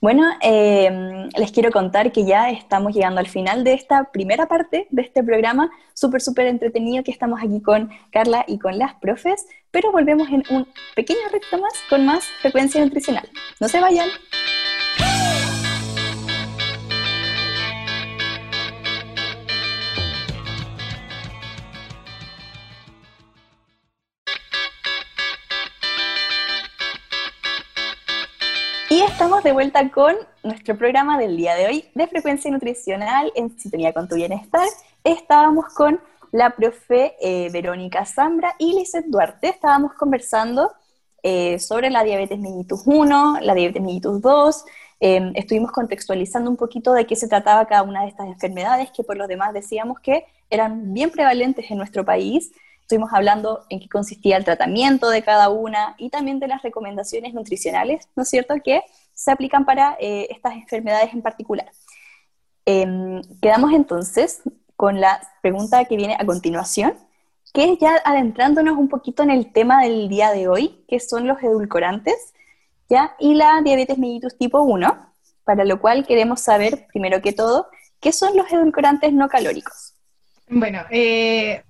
[0.00, 4.86] Bueno, em, les quiero contar que ya estamos llegando al final de esta primera parte
[4.90, 9.46] de este programa, súper, súper entretenido que estamos aquí con Carla y con las profes,
[9.70, 13.28] pero volvemos en un pequeño recto más con más frecuencia nutricional.
[13.60, 14.08] No se vayan.
[29.20, 33.92] Estamos de vuelta con nuestro programa del día de hoy de frecuencia nutricional en sintonía
[33.92, 34.66] con tu bienestar.
[35.04, 36.00] Estábamos con
[36.32, 39.50] la profe eh, Verónica Zambra y Lizeth Duarte.
[39.50, 40.72] Estábamos conversando
[41.22, 44.64] eh, sobre la diabetes mellitus 1, la diabetes mellitus 2.
[45.00, 49.04] Em, estuvimos contextualizando un poquito de qué se trataba cada una de estas enfermedades, que
[49.04, 52.52] por lo demás decíamos que eran bien prevalentes en nuestro país
[52.90, 57.32] Estuvimos hablando en qué consistía el tratamiento de cada una y también de las recomendaciones
[57.34, 58.82] nutricionales, ¿no es cierto?, que
[59.20, 61.70] se aplican para eh, estas enfermedades en particular.
[62.64, 64.40] Em, quedamos entonces
[64.76, 66.94] con la pregunta que viene a continuación,
[67.52, 71.26] que es ya adentrándonos un poquito en el tema del día de hoy, que son
[71.26, 72.32] los edulcorantes,
[72.88, 73.14] ¿ya?
[73.18, 75.12] Y la diabetes mellitus tipo 1,
[75.44, 77.68] para lo cual queremos saber, primero que todo,
[78.00, 79.96] qué son los edulcorantes no calóricos.
[80.48, 81.62] Bueno, eh,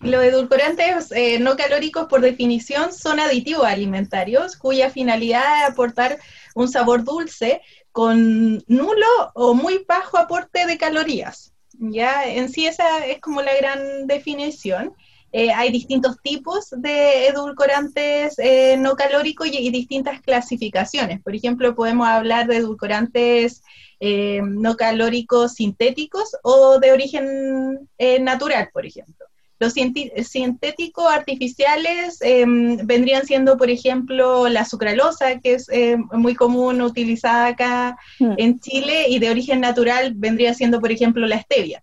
[0.00, 6.18] los edulcorantes eh, no calóricos, por definición, son aditivos alimentarios cuya finalidad es aportar
[6.54, 11.52] un sabor dulce con nulo o muy bajo aporte de calorías.
[11.72, 14.94] Ya en sí esa es como la gran definición.
[15.32, 21.20] Eh, hay distintos tipos de edulcorantes eh, no calóricos y, distintas clasificaciones.
[21.22, 23.62] Por ejemplo, podemos hablar de edulcorantes
[24.00, 27.88] no calóricos sintéticos o de origen
[28.20, 29.28] natural, por ejemplo.
[29.58, 36.80] Los sintéticos artificiales em, vendrían siendo, por ejemplo, la sucralosa, que es em, muy común
[36.80, 38.34] utilizada acá mm.
[38.36, 41.82] en Chile, y de origen natural vendría siendo, por ejemplo, la stevia,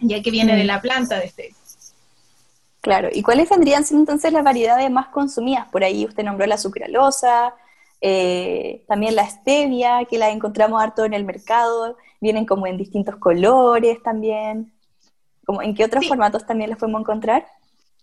[0.00, 0.66] ya que viene de mm.
[0.66, 1.54] la planta de stevia.
[2.80, 5.68] Claro, ¿y cuáles vendrían siendo entonces las variedades más consumidas?
[5.68, 7.54] Por ahí usted nombró la sucralosa,
[8.00, 13.16] eh, también la stevia, que la encontramos harto en el mercado, vienen como en distintos
[13.16, 14.72] colores también.
[15.62, 17.46] ¿En qué otros formatos también los podemos encontrar?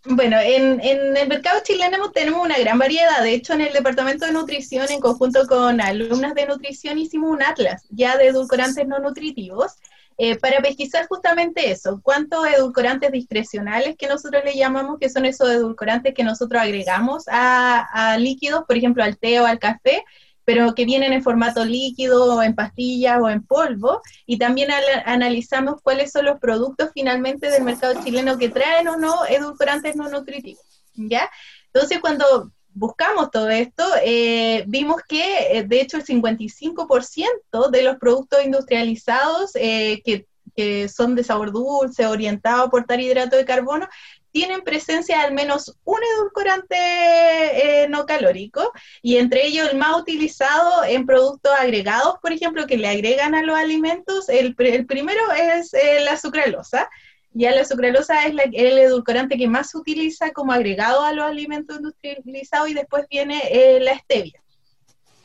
[0.07, 3.23] Bueno, en, el mercado chileno tenemos una gran variedad.
[3.23, 7.41] De hecho, en el departamento de nutrición, en conjunto con alumnas de nutrición, hicimos un
[7.41, 9.73] atlas ya de edulcorantes no nutritivos
[10.17, 11.99] eh, para pesquisar justamente eso.
[12.03, 18.11] ¿Cuántos edulcorantes discrecionales que nosotros le llamamos, que son esos edulcorantes que nosotros agregamos a,
[18.11, 20.03] a líquidos, por ejemplo, al té o al café,
[20.45, 24.69] pero que vienen en formato líquido, o en pastillas o en polvo, y también
[25.05, 30.09] analizamos cuáles son los productos finalmente del mercado chileno que traen o no edulcorantes no
[30.09, 31.29] nutritivos, ¿ya?
[31.73, 37.97] Entonces, cuando buscamos todo esto, eh, vimos que, eh, de hecho, el 55% de los
[37.97, 43.87] productos industrializados eh, que, que son de sabor dulce, orientados a aportar hidrato de carbono,
[44.35, 48.69] tienen presencia de al menos un edulcorante eh, no calórico
[49.01, 53.43] y entre ellos el más utilizado en productos agregados, por ejemplo, que le agregan a
[53.43, 56.89] los alimentos, el, primero es eh, la sucralosa.
[57.31, 61.77] Ya la sucralosa es el edulcorante que más se utiliza como agregado a los alimentos
[61.77, 64.41] industrializados y después viene eh, la stevia.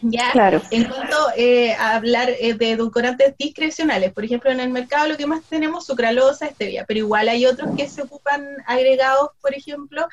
[0.02, 0.62] Ya, claro.
[0.70, 5.16] en cuanto eh, a hablar eh, de edulcorantes discrecionales, por ejemplo, en el mercado lo
[5.16, 10.06] que más tenemos sucralosa, stevia, pero igual hay otros que se ocupan agregados, por ejemplo,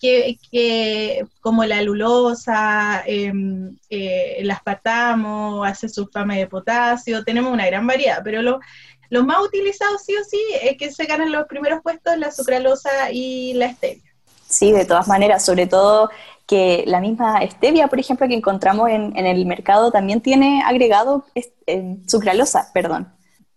[0.00, 7.66] que, que como la lulosa, em, eh, el aspartamo, hace sulfame de potasio, tenemos una
[7.66, 8.60] gran variedad, pero lo,
[9.10, 13.12] los más utilizados sí o sí es que se ganan los primeros puestos la sucralosa
[13.12, 14.03] y la stevia.
[14.54, 16.10] Sí, de todas maneras, sobre todo
[16.46, 21.24] que la misma stevia, por ejemplo, que encontramos en, el mercado, también tiene agregado
[22.06, 23.12] sucralosa, perdón.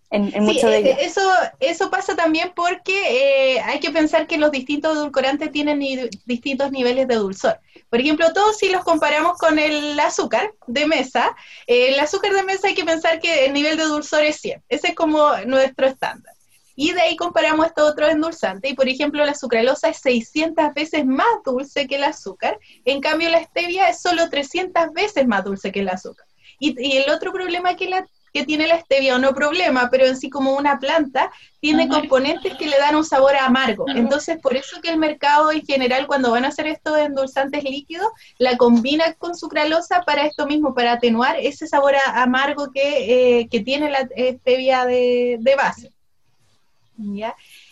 [0.10, 1.22] En, mucho de eh, eso,
[1.60, 5.82] eso pasa también porque eh, hay que pensar que los distintos edulcorantes tienen
[6.26, 7.60] distintos niveles de dulzor.
[7.90, 11.36] Por ejemplo, todos si los comparamos con el azúcar de mesa,
[11.68, 14.64] eh, el azúcar de mesa hay que pensar que el nivel de dulzor es 100.
[14.70, 16.37] Ese es como nuestro estándar.
[16.80, 18.72] Y de ahí comparamos estos otros endulzantes.
[18.72, 22.60] Y por ejemplo, la sucralosa es 600 veces más dulce que el azúcar.
[22.86, 26.28] En cambio, la stevia es solo 300 veces más dulce que el azúcar.
[26.60, 30.18] Y, el otro problema que, la, que tiene la stevia, o no problema, pero en
[30.18, 33.86] sí como una planta, tiene componentes que le dan un sabor amargo.
[33.88, 38.08] Entonces, por eso que el mercado en general, cuando van a hacer estos endulzantes líquidos,
[38.38, 43.62] la combina con sucralosa para esto mismo, para atenuar ese sabor amargo que, eh, que
[43.62, 45.97] tiene la stevia de, de base.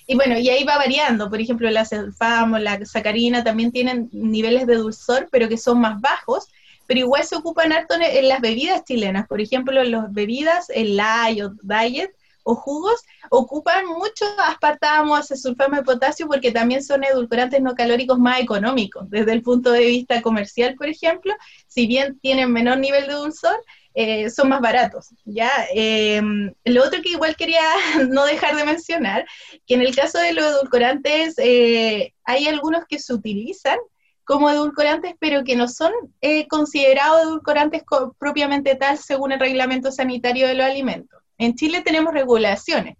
[0.08, 4.68] Y bueno, y ahí va variando, por ejemplo, la o la sacarina también tienen niveles
[4.68, 6.48] de dulzor, pero que son más bajos,
[6.88, 10.96] pero igual se ocupan harto en las bebidas chilenas, por ejemplo, en las bebidas, el
[10.98, 12.12] light o diet
[12.48, 18.40] o jugos, ocupan mucho aspartamo, acesulfamo de potasio, porque también son edulcorantes no calóricos más
[18.40, 21.34] económicos, desde el punto de vista comercial, por ejemplo,
[21.68, 23.58] si bien tienen menor nivel de dulzor,
[23.98, 25.50] eh, son más baratos, ¿ya?
[25.74, 27.62] Em, lo otro que igual quería
[28.10, 29.26] no dejar de mencionar,
[29.66, 33.78] que en el caso de los edulcorantes, eh, hay algunos que se utilizan
[34.26, 37.84] como edulcorantes, pero que no son eh, considerados edulcorantes
[38.20, 41.22] propiamente tal según el reglamento sanitario de los alimentos.
[41.38, 42.98] En Chile tenemos regulaciones.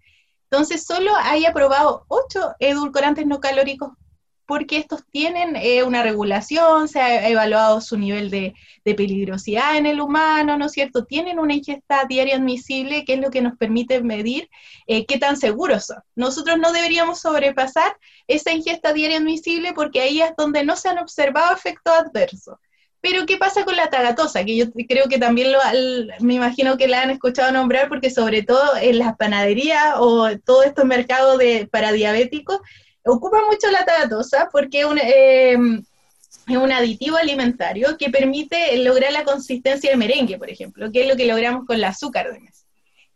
[0.50, 3.90] Entonces, solo hay aprobado ocho edulcorantes no calóricos
[4.46, 8.54] porque estos tienen eh, una regulación, se ha evaluado su nivel de,
[8.84, 11.06] peligrosidad en el humano, ¿no es cierto?
[11.06, 14.50] Tienen una ingesta diaria admisible, que es lo que nos permite medir
[14.86, 15.98] eh, qué tan seguros son.
[16.16, 21.00] Nosotros no deberíamos sobrepasar esa ingesta diaria admisible porque ahí es donde no se han
[21.00, 22.58] observado efectos adversos.
[23.06, 24.44] Pero ¿qué pasa con la tagatosa?
[24.44, 25.60] Que yo creo que también lo,
[26.22, 30.64] me imagino que la han escuchado nombrar porque sobre todo en las panaderías o todo
[30.64, 32.60] estos mercados de, para diabéticos
[33.06, 35.84] ocupa mucho la tagatosa porque em,
[36.48, 41.08] es un, aditivo alimentario que permite lograr la consistencia de merengue, por ejemplo, que es
[41.08, 42.66] lo que logramos con el azúcar de mesa.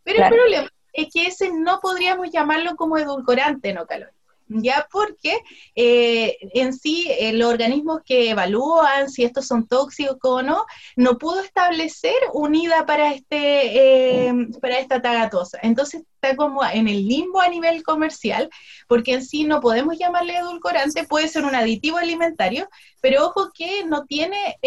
[0.04, 4.19] Pero el problema es que ese no podríamos llamarlo como edulcorante no calórico
[4.50, 5.38] ya porque
[5.76, 11.18] eh, en sí eh, los organismos que evalúan si estos son tóxicos o no, no
[11.18, 15.60] pudo establecer unida para, este, eh, para esta tagatosa.
[15.62, 18.50] Entonces está como en el limbo a nivel comercial,
[18.88, 22.68] porque en sí no podemos llamarle edulcorante, puede ser un aditivo alimentario,
[23.00, 24.58] pero ojo que no tiene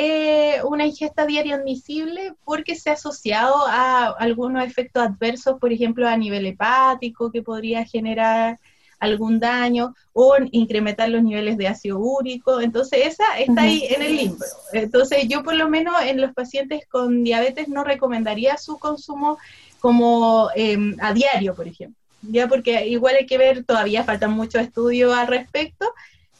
[0.65, 6.17] una ingesta diaria admisible porque se ha asociado a algunos efectos adversos, por ejemplo, a
[6.17, 8.59] nivel hepático que podría generar
[9.03, 12.61] algún daño o incrementar los niveles de ácido úrico.
[12.61, 14.45] Entonces, esa está ahí en el limbo.
[14.73, 19.39] Entonces, yo por lo menos en los pacientes con diabetes no recomendaría su consumo
[19.81, 21.99] como em, a diario, por ejemplo.
[22.23, 25.93] Ya porque igual hay que ver, todavía faltan muchos estudios al respecto,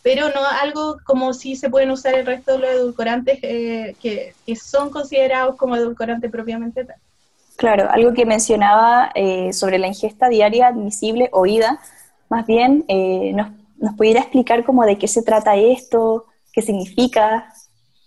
[0.05, 4.35] pero no algo como si se pueden usar el resto de los edulcorantes eh, que,
[4.55, 6.97] son considerados como edulcorantes propiamente tal.
[7.57, 11.81] Claro, algo que mencionaba eh, sobre la ingesta diaria admisible oída,
[12.33, 17.53] más bien eh, nos, pudiera explicar cómo de qué se trata esto, qué significa.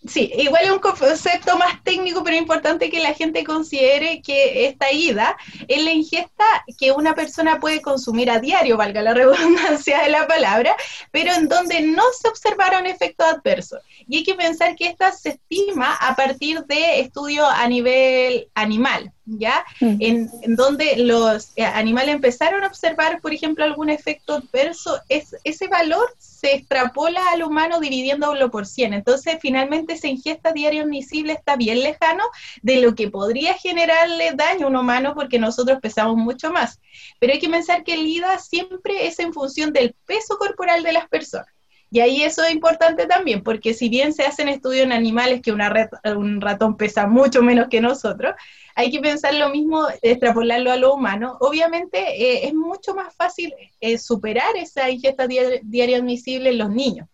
[0.07, 4.91] Sí, igual es un concepto más técnico, pero importante que la gente considere que esta
[4.91, 6.43] ida es la ingesta
[6.80, 10.76] que una persona puede consumir a diario, valga la redundancia de la palabra,
[11.11, 13.80] pero en donde no se observaron efectos adversos.
[14.08, 19.12] Y hay que pensar que esta se estima a partir de estudios a nivel animal,
[19.26, 19.66] ¿ya?
[19.80, 19.97] Mm.
[19.99, 25.68] En, donde los eh, animales empezaron a observar, por ejemplo, algún efecto adverso, es, ese
[25.68, 28.93] valor se extrapola al humano dividiéndolo por 100.
[28.93, 32.24] Entonces, finalmente, esa ingesta diaria admisible está bien lejano
[32.62, 36.80] de lo que podría generarle daño a un humano porque nosotros pesamos mucho más.
[37.20, 40.93] Pero hay que pensar que el IDA siempre es en función del peso corporal de
[40.93, 41.55] las personas.
[41.95, 45.53] Y ahí eso es importante también, porque si bien se hacen estudios en animales que
[45.53, 48.35] un ratón pesa mucho menos que nosotros,
[48.75, 51.37] hay que pensar lo mismo, extrapolarlo a lo humano.
[51.39, 57.07] Obviamente eh, es mucho más fácil eh, superar esa ingesta diaria admisible en los niños.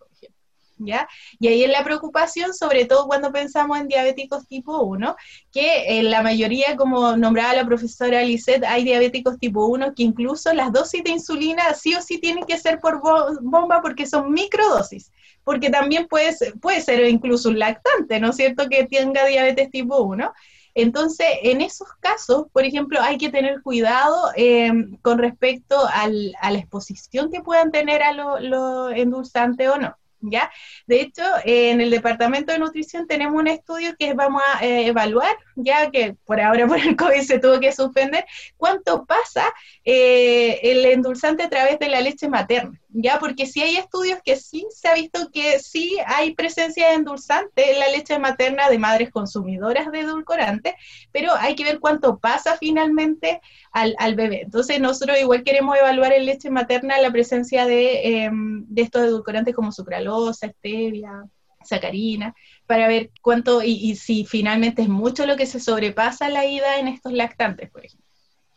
[0.86, 1.07] ¿Ya?
[1.39, 5.15] Y ahí es la preocupación, sobre todo cuando pensamos en diabéticos tipo 1,
[5.51, 10.53] que en la mayoría, como nombraba la profesora Lisette, hay diabéticos tipo 1 que incluso
[10.53, 13.01] las dosis de insulina sí o sí tienen que ser por
[13.41, 15.11] bomba porque son microdosis,
[15.43, 19.69] porque también puede ser, puede ser incluso un lactante, ¿no es cierto?, que tenga diabetes
[19.71, 20.32] tipo 1.
[20.73, 24.71] Entonces, en esos casos, por ejemplo, hay que tener cuidado eh,
[25.01, 29.95] con respecto a la exposición que puedan tener a los lo endulzantes o no.
[30.22, 30.51] ¿Ya?
[30.88, 35.36] De hecho, en el departamento de nutrición tenemos un estudio que vamos a eh, evaluar,
[35.55, 38.26] ya que por ahora por el COVID se tuvo que suspender,
[38.57, 39.45] cuánto pasa
[39.86, 43.20] eh, el endulzante a través de la leche materna, ¿ya?
[43.20, 47.72] Porque sí hay estudios que sí se ha visto que sí hay presencia de endulzante
[47.72, 50.76] en la leche materna de madres consumidoras de edulcorante,
[51.12, 54.42] pero hay que ver cuánto pasa finalmente al, al bebé.
[54.42, 59.56] Entonces nosotros igual queremos evaluar en leche materna la presencia de, em, de estos edulcorantes
[59.56, 61.24] como sucralosa, stevia,
[61.64, 62.34] sacarina,
[62.66, 66.80] para ver cuánto y, y si finalmente es mucho lo que se sobrepasa la ida
[66.80, 68.01] en estos lactantes, por ejemplo.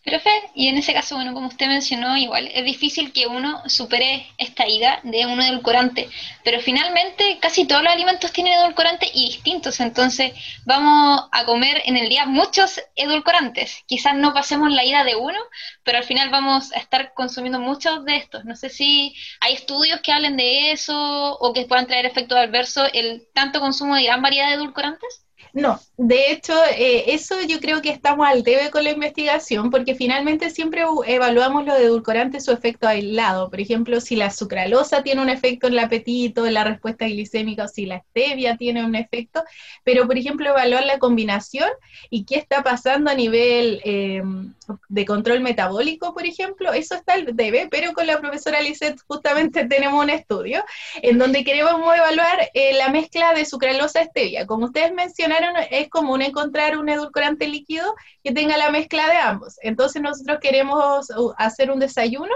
[0.04, 4.26] Profe, y en ese caso, bueno, como usted mencionó, igual es difícil que uno supere
[4.36, 6.10] esta ida de un edulcorante,
[6.44, 10.34] pero finalmente casi todos los alimentos tienen edulcorantes y distintos, entonces
[10.66, 13.82] vamos a comer en el día muchos edulcorantes.
[13.86, 15.38] Quizás no pasemos la ida de uno,
[15.84, 18.44] pero al final vamos a estar consumiendo muchos de estos.
[18.44, 22.90] No sé si hay estudios que hablen de eso o que puedan traer efectos adversos
[22.92, 25.23] el tanto consumo de gran variedad de edulcorantes.
[25.54, 29.94] No, de hecho, eh, eso yo creo que estamos al debe con la investigación, porque
[29.94, 33.50] finalmente siempre evaluamos los edulcorantes su efecto aislado.
[33.50, 37.66] Por ejemplo, si la sucralosa tiene un efecto en el apetito, en la respuesta glicémica,
[37.66, 39.44] o si la stevia tiene un efecto,
[39.84, 41.70] pero por ejemplo, evaluar la combinación
[42.10, 44.52] y qué está pasando a nivel em,
[44.88, 49.64] de control metabólico, por ejemplo, eso está al debe, pero con la profesora Lisette justamente
[49.68, 50.64] tenemos un estudio
[51.02, 54.46] en donde queremos evaluar eh, la mezcla de sucralosa-stevia.
[54.46, 59.56] Como ustedes mencionaron, es común encontrar un edulcorante líquido que tenga la mezcla de ambos.
[59.62, 62.34] Entonces nosotros queremos uh, hacer un desayuno.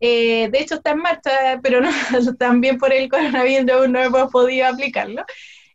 [0.00, 1.80] Eh, de hecho está en marcha, pero
[2.38, 5.24] también por el coronavirus no hemos podido aplicarlo.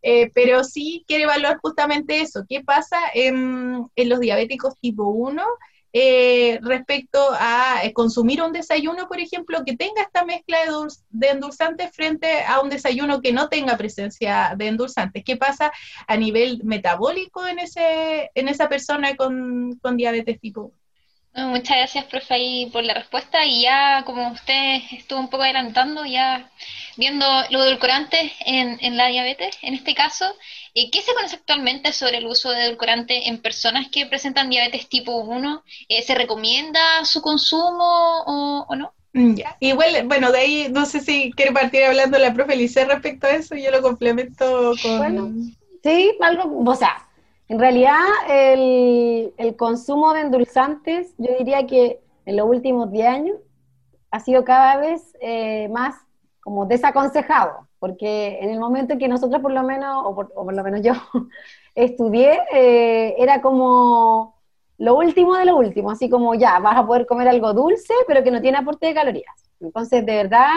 [0.07, 5.43] Eh, pero sí quiere evaluar justamente eso, qué pasa en, en los diabéticos tipo 1
[5.97, 10.57] eh, respecto a eh, consumir un desayuno, por ejemplo, que tenga esta mezcla
[11.09, 15.23] de, endulzantes frente a un desayuno que no tenga presencia de endulzantes.
[15.23, 15.71] ¿Qué pasa
[16.05, 20.73] a nivel metabólico en, ese, en esa persona con, diabetes tipo
[21.33, 21.47] 1?
[21.47, 23.45] Muchas gracias, profe, por la respuesta.
[23.45, 26.51] Y ya, como usted estuvo un poco adelantando, ya
[26.97, 30.25] viendo los edulcorantes en, en la diabetes, en este caso,
[30.75, 35.21] ¿Qué se conoce actualmente sobre el uso de edulcorante en personas que presentan diabetes tipo
[35.21, 35.63] 1?
[35.87, 38.23] Eh, ¿Se recomienda su consumo
[38.67, 38.91] o, no?
[39.13, 39.55] Mm, ya.
[39.61, 43.31] Igual, bueno, de ahí no sé si quiere partir hablando la profe Lice respecto a
[43.31, 44.97] eso, yo lo complemento con...
[44.97, 45.31] Bueno,
[45.81, 47.07] sí, algo, o sea,
[47.47, 53.37] en realidad el, consumo de endulzantes, yo diría que en los últimos 10 años
[54.11, 55.95] ha sido cada vez eh, más
[56.41, 60.63] como desaconsejado porque en el momento en que nosotros por lo menos, o por, lo
[60.63, 60.93] menos yo,
[61.75, 64.41] estudié, eh, era como
[64.79, 68.23] lo último de lo último, así como ya, vas a poder comer algo dulce, pero
[68.23, 69.35] que no tiene aporte de calorías.
[69.59, 70.49] Entonces, de verdad,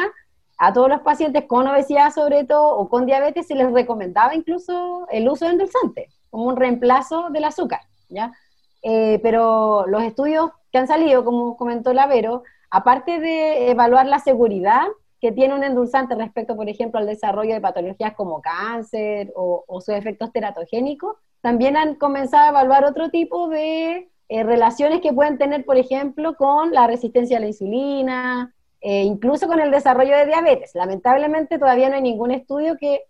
[0.56, 5.06] a todos los pacientes con obesidad sobre todo, o con diabetes, se les recomendaba incluso
[5.10, 8.32] el uso de endulzante, como un reemplazo del azúcar, ¿ya?
[8.80, 14.86] Eh, pero los estudios que han salido, como comentó Lavero, aparte de evaluar la seguridad,
[15.20, 19.94] que tiene un endulzante respecto, por ejemplo, al desarrollo de patologías como cáncer o, sus
[19.94, 25.64] efectos teratogénicos, también han comenzado a evaluar otro tipo de eh, relaciones que pueden tener,
[25.64, 30.70] por ejemplo, con la resistencia a la insulina, e incluso con el desarrollo de diabetes.
[30.74, 33.02] Lamentablemente todavía no hay ningún estudio que,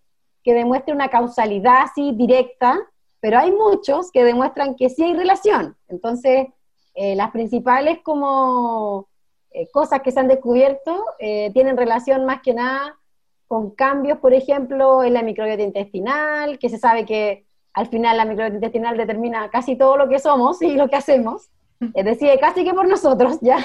[0.43, 2.79] que demuestre una causalidad así directa,
[3.21, 5.77] pero hay muchos que demuestran que sí hay relación.
[5.89, 6.47] Entonces,
[6.95, 9.09] eh, las principales como
[9.51, 12.99] eh, cosas que se han descubierto eh, tienen relación más que nada
[13.47, 18.27] con cambios, por ejemplo, en la microbiota intestinal, que se sabe que al final la
[18.27, 21.49] microbiota intestinal determina casi todo lo que somos y lo que hacemos,
[21.95, 23.59] es decir, casi que por nosotros, ¿ya?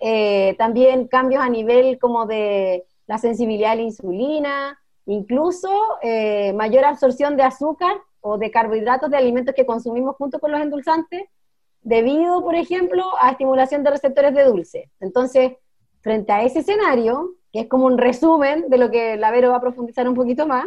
[0.00, 5.70] Eh, también cambios a nivel como de la sensibilidad a la insulina, incluso
[6.54, 11.22] mayor absorción de azúcar o de carbohidratos de alimentos que consumimos junto con los endulzantes,
[11.82, 14.90] debido, por ejemplo, a estimulación de receptores de dulce.
[15.00, 15.52] Entonces,
[16.00, 19.56] frente a ese escenario, que es como un resumen de lo que la Vero va
[19.56, 20.66] a profundizar un poquito más,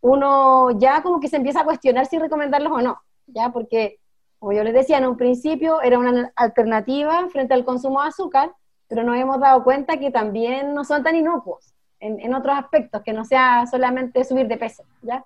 [0.00, 3.50] uno ya como que se empieza a cuestionar si recomendarlos o no, ¿ya?
[3.50, 3.98] Porque,
[4.38, 8.52] como yo les decía, en un principio era una alternativa frente al consumo de azúcar,
[8.88, 13.12] pero nos hemos dado cuenta que también no son tan inocuos en, otros aspectos, que
[13.12, 15.24] no sea solamente subir de peso, ¿ya?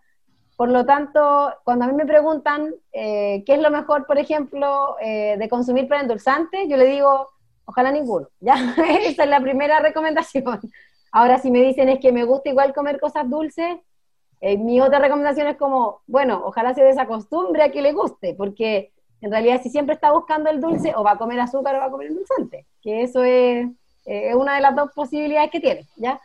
[0.56, 4.96] Por lo tanto, cuando a mí me preguntan eh, qué es lo mejor, por ejemplo,
[5.02, 7.28] eh, de consumir para endulzante, yo le digo,
[7.66, 8.74] ojalá ninguno, ¿ya?
[9.02, 10.60] Esa es la primera recomendación.
[11.12, 13.76] Ahora, si me dicen es que me gusta igual comer cosas dulces,
[14.40, 18.92] eh, mi otra recomendación es como, bueno, ojalá se desacostumbre a que le guste, porque
[19.20, 21.86] en realidad si siempre está buscando el dulce, o va a comer azúcar o va
[21.86, 23.66] a comer endulzante, que eso es,
[24.04, 26.20] es una de las dos posibilidades que tiene, ¿ya?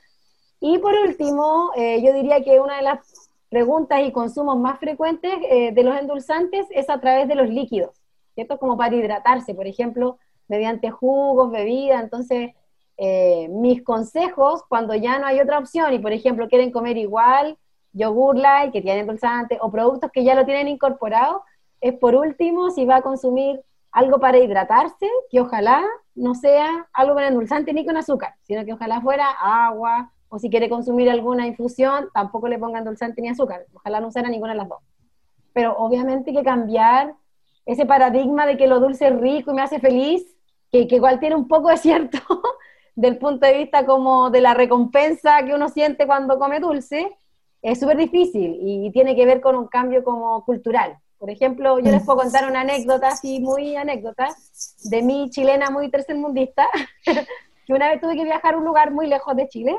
[0.59, 3.10] Y por último, yo diría que una de las
[3.51, 8.01] preguntas y consumos más frecuentes eh, de los endulzantes es a través de los líquidos,
[8.33, 8.57] ¿cierto?
[8.57, 12.01] Como para hidratarse, por ejemplo, mediante jugos, bebidas.
[12.01, 12.51] Entonces,
[12.95, 17.57] eh, mis consejos, cuando ya no hay otra opción y, por ejemplo, quieren comer igual
[17.91, 21.43] yogur light que tiene endulzante o productos que ya lo tienen incorporado,
[21.81, 25.83] es por último, si va a consumir algo para hidratarse, que ojalá
[26.15, 30.49] no sea algo con endulzante ni con azúcar, sino que ojalá fuera agua, o si
[30.49, 33.65] quiere consumir alguna infusión, tampoco le pongan endulzante ni azúcar.
[33.73, 34.79] Ojalá no usara ninguna de las dos.
[35.51, 37.15] Pero obviamente hay que cambiar
[37.65, 40.25] ese paradigma de que lo dulce es rico y me hace feliz,
[40.71, 42.17] que, igual tiene un poco de cierto
[42.95, 47.11] del punto de vista como de la recompensa que uno siente cuando come dulce,
[47.61, 50.97] es súper difícil y, tiene que ver con un cambio como cultural.
[51.17, 54.29] Por ejemplo, yo les puedo contar una anécdota, así muy anécdota,
[54.85, 56.69] de mi chilena muy tercermundista,
[57.67, 59.77] que una vez tuve que viajar a un lugar muy lejos de Chile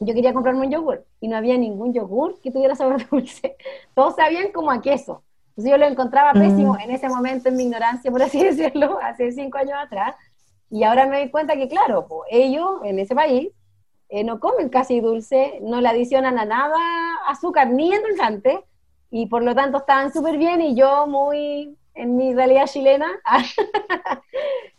[0.00, 3.56] yo quería comprarme un yogur y no había ningún yogur que tuviera sabor dulce.
[3.94, 5.22] Todos sabían como a queso.
[5.50, 6.80] Entonces yo lo encontraba pésimo mm.
[6.80, 10.16] en ese momento, en mi ignorancia, por así decirlo, hace cinco años atrás.
[10.70, 13.50] Y ahora me doy cuenta que, claro, ellos en ese país
[14.08, 16.78] eh, no comen casi dulce, no le adicionan a nada
[17.28, 18.64] azúcar ni endulzante,
[19.10, 23.06] y por lo tanto estaban súper bien y yo muy en mi realidad chilena,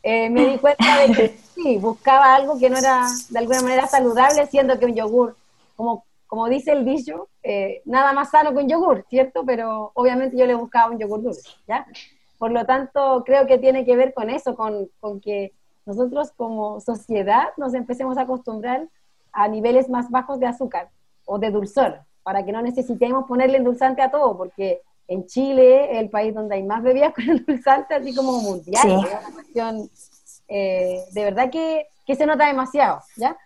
[0.04, 3.88] eh, me di cuenta de que sí, buscaba algo que no era de alguna manera
[3.88, 5.36] saludable, siendo que un yogur,
[5.76, 9.44] como, como dice el dicho, eh, nada más sano que un yogur, ¿cierto?
[9.46, 11.86] Pero obviamente yo le buscaba un yogur dulce, ¿ya?
[12.40, 15.54] Por lo tanto, creo que tiene que ver con eso, con, con que
[15.86, 18.88] nosotros como sociedad nos empecemos a acostumbrar
[19.32, 20.90] a niveles más bajos de azúcar
[21.26, 24.82] o de dulzor, para que no necesitemos ponerle endulzante a todo, porque
[25.12, 28.88] en Chile, el país donde hay más bebidas con endulzante, así como mundial.
[28.88, 29.90] Es una cuestión
[30.48, 33.38] eh, de verdad que, que, se nota demasiado, ¿ya?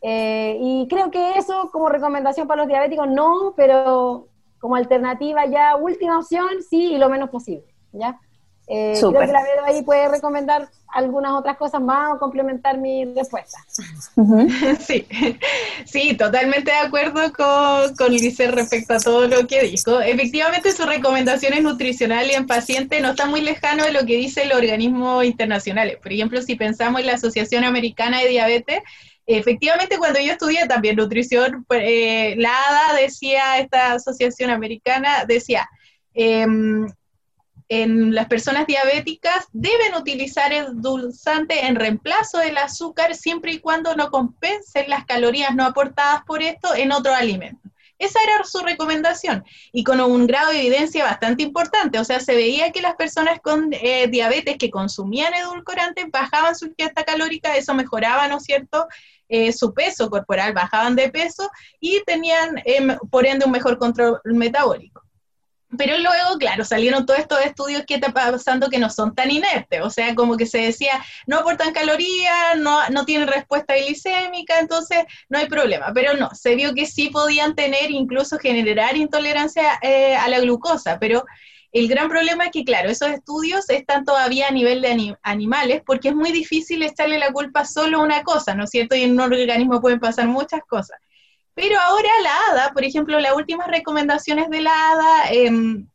[0.00, 4.28] Eh, y creo que eso como recomendación para los diabéticos no, pero
[4.60, 8.18] como alternativa ya última opción sí y lo menos posible, ¿ya?
[8.70, 13.04] Eh, creo que la Vero ahí puede recomendar algunas otras cosas más o complementar mi
[13.04, 13.58] respuesta.
[14.80, 15.06] Sí,
[15.86, 20.00] sí, totalmente de acuerdo con, con respecto a todo lo que dijo.
[20.00, 24.52] Efectivamente, sus recomendaciones nutricionales en pacientes no están muy lejanos de lo que dice el
[24.52, 25.98] organismo internacional.
[26.02, 28.82] Por ejemplo, si pensamos en la Asociación Americana de Diabetes,
[29.26, 35.68] efectivamente cuando yo estudié también nutrición, pues, eh, la ADA decía, esta asociación americana decía,
[36.14, 36.46] eh,
[37.68, 43.94] en las personas diabéticas deben utilizar el dulzante en reemplazo del azúcar siempre y cuando
[43.94, 47.68] no compensen las calorías no aportadas por esto en otro alimento.
[47.98, 51.98] Esa era su recomendación y con un grado de evidencia bastante importante.
[51.98, 56.66] O sea, se veía que las personas con eh, diabetes que consumían edulcorantes bajaban su
[56.66, 58.86] ingesta calórica, eso mejoraba, ¿no es cierto?,
[59.28, 61.50] eh, su peso corporal, bajaban de peso
[61.80, 65.02] y tenían, em, por ende, un mejor control metabólico.
[65.76, 69.82] Pero luego, claro, salieron todos estos estudios que está pasando que no son tan inertes,
[69.82, 70.92] o sea, como que se decía,
[71.26, 75.92] no aportan calorías, no, no tienen respuesta glicémica, entonces no hay problema.
[75.92, 80.98] Pero no, se vio que sí podían tener, incluso generar intolerancia eh, a la glucosa,
[80.98, 81.24] pero
[81.72, 86.08] el gran problema es que, claro, esos estudios están todavía a nivel de animales porque
[86.08, 88.94] es muy difícil echarle la culpa solo a una cosa, ¿no es cierto?
[88.96, 90.98] Y en un organismo pueden pasar muchas cosas.
[91.58, 95.88] Pero ahora la ADA, por ejemplo, las últimas recomendaciones de la ADA em,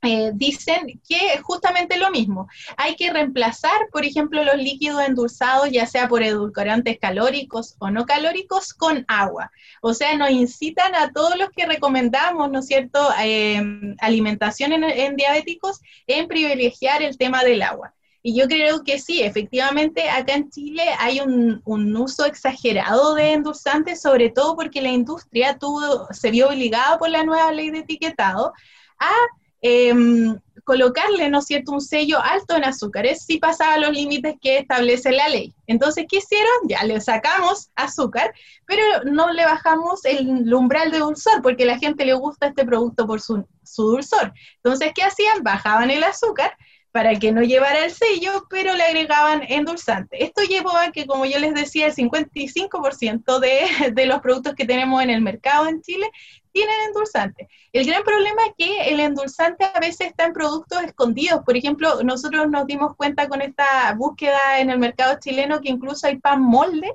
[0.00, 2.48] eh, dicen que justamente lo mismo.
[2.78, 8.06] Hay que reemplazar, por ejemplo, los líquidos endulzados, ya sea por edulcorantes calóricos o no
[8.06, 9.52] calóricos, con agua.
[9.82, 15.16] O sea, nos incitan a todos los que recomendamos, ¿no es cierto?, em, alimentación en
[15.16, 17.92] diabéticos, en privilegiar el tema del agua.
[18.26, 21.60] Y yo creo que sí, efectivamente, acá en Chile hay un,
[21.94, 27.22] uso exagerado de endulzantes, sobre todo porque la industria tuvo, se vio obligada por la
[27.22, 28.54] nueva ley de etiquetado
[28.98, 29.12] a
[29.60, 35.12] em, colocarle, ¿no es un sello alto en azúcares si pasaba los límites que establece
[35.12, 35.54] la ley.
[35.66, 36.66] Entonces, ¿qué hicieron?
[36.66, 38.32] Ya le sacamos azúcar,
[38.64, 42.64] pero no le bajamos el umbral de dulzor, porque a la gente le gusta este
[42.64, 44.32] producto por su, su dulzor.
[44.62, 45.42] Entonces, ¿qué hacían?
[45.42, 46.56] Bajaban el azúcar
[46.94, 50.22] para que no llevara el sello, pero le agregaban endulzante.
[50.22, 54.64] Esto llevó a que, como yo les decía, el 55% de, de los productos que
[54.64, 56.08] tenemos en el mercado en Chile
[56.52, 57.48] tienen endulzante.
[57.72, 61.40] El gran problema es que el endulzante a veces está en productos escondidos.
[61.44, 66.06] Por ejemplo, nosotros nos dimos cuenta con esta búsqueda en el mercado chileno que incluso
[66.06, 66.94] hay pan molde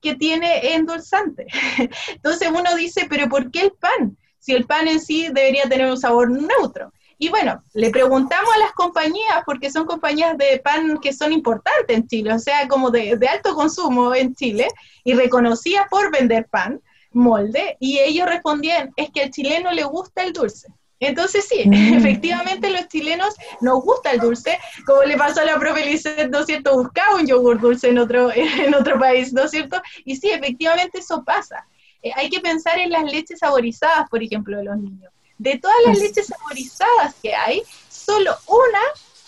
[0.00, 1.48] que tiene endulzante.
[2.08, 4.16] Entonces uno dice, pero ¿por qué el pan?
[4.38, 6.94] Si el pan en sí debería tener un sabor neutro.
[7.18, 11.96] Y bueno, le preguntamos a las compañías, porque son compañías de pan que son importantes
[11.96, 14.68] en Chile, o sea, como de, alto consumo en Chile,
[15.04, 16.80] y reconocía por vender pan
[17.12, 20.68] molde, y ellos respondían, es que al chileno le gusta el dulce.
[21.00, 21.94] Entonces sí, mm.
[21.94, 25.84] efectivamente los chilenos nos gusta el dulce, como le pasó a la propia
[26.30, 26.74] ¿no es cierto?
[26.76, 29.80] Buscaba un yogur dulce en otro, en otro país, ¿no es cierto?
[30.04, 31.66] Y sí, efectivamente eso pasa.
[32.02, 35.13] Eh, hay que pensar en las leches saborizadas, por ejemplo, de los niños.
[35.44, 38.80] De todas las leches saborizadas que hay, solo una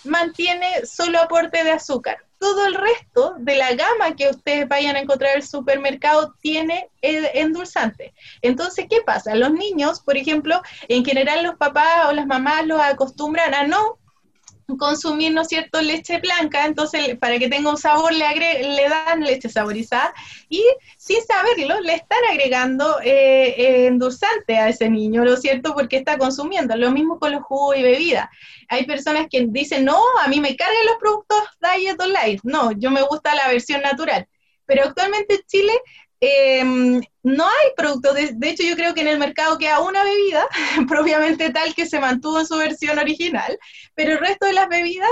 [0.04, 2.16] mantiene solo aporte de azúcar.
[2.38, 6.88] Todo el resto de la gama que ustedes vayan a encontrar en el supermercado tiene
[7.02, 8.14] endulzante.
[8.40, 9.34] Entonces, ¿qué pasa?
[9.34, 13.98] Los niños, por ejemplo, en general los papás o las mamás los acostumbran a no
[14.78, 18.26] consumir, ¿no es cierto?, leche blanca, entonces para que tenga un sabor le,
[18.74, 20.12] le dan leche saborizada
[20.48, 20.64] y
[20.96, 25.96] sin saberlo le están agregando eh, eh, endulzante a ese niño, ¿no es cierto?, porque
[25.96, 26.76] está consumiendo.
[26.76, 28.28] Lo mismo con los jugos y bebidas.
[28.68, 32.72] Hay personas que dicen, no, a mí me cargan los productos Diet o Light, no,
[32.72, 34.26] yo me gusta la versión natural.
[34.64, 35.72] Pero actualmente en Chile
[36.20, 40.46] Em, no hay productos, de, hecho yo creo que en el mercado queda una bebida
[40.88, 43.58] propiamente tal que se mantuvo en su versión original,
[43.94, 45.10] pero el resto de las bebidas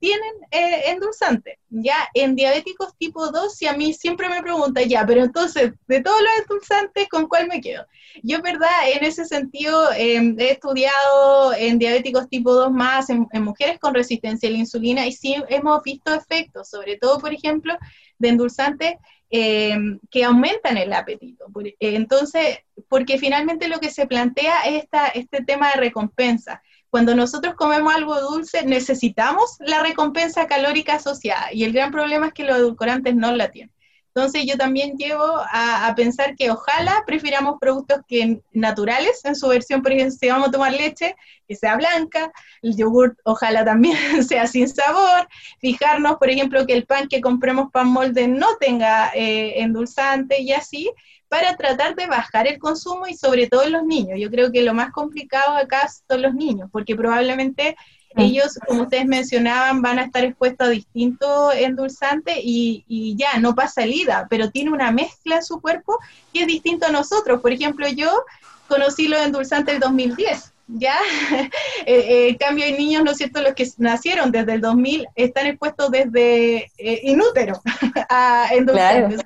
[0.00, 1.58] tienen eh, endulzante.
[1.68, 6.02] Ya en diabéticos tipo 2, si a mí siempre me preguntan, ya, pero entonces, de
[6.02, 7.86] todos los endulzantes, ¿con cuál me quedo?
[8.22, 13.42] Yo, verdad, en ese sentido, em, he estudiado en diabéticos tipo 2 más, en, en,
[13.42, 17.76] mujeres con resistencia a la insulina, y sí hemos visto efectos, sobre todo, por ejemplo,
[18.18, 18.94] de endulzantes
[19.30, 19.78] eh,
[20.10, 21.46] que aumentan el apetito.
[21.78, 22.58] Entonces,
[22.88, 26.62] porque finalmente lo que se plantea es esta, este tema de recompensa.
[26.90, 32.32] Cuando nosotros comemos algo dulce, necesitamos la recompensa calórica asociada y el gran problema es
[32.32, 33.72] que los edulcorantes no la tienen.
[34.14, 39.82] Entonces yo también llevo a, pensar que ojalá prefiramos productos que naturales en su versión,
[39.82, 41.14] por ejemplo, si vamos a tomar leche,
[41.46, 42.32] que sea blanca,
[42.62, 43.96] el yogur ojalá también
[44.26, 45.28] sea sin sabor,
[45.60, 50.52] fijarnos, por ejemplo, que el pan que compremos pan molde no tenga eh, endulzante y
[50.52, 50.90] así,
[51.28, 54.18] para tratar de bajar el consumo y sobre todo los niños.
[54.20, 57.76] Yo creo que lo más complicado acá son los niños, porque probablemente.
[58.16, 63.82] Ellos, como ustedes mencionaban, van a estar expuestos a distintos endulzantes y, ya, no pasa
[63.82, 65.98] salida, pero tiene una mezcla en su cuerpo
[66.32, 67.40] que es distinto a nosotros.
[67.40, 68.24] Por ejemplo, yo
[68.68, 70.52] conocí los endulzantes del 2010.
[70.72, 70.96] Ya,
[71.86, 75.46] eh, eh, cambio hay niños, ¿no es cierto?, los que nacieron desde el 2000 están
[75.46, 77.60] expuestos desde eh, inútero
[78.08, 79.20] a endulzantes.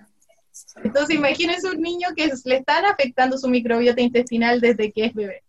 [0.83, 5.43] Entonces, imagínense un niño que le están afectando su microbiota intestinal desde que es bebé.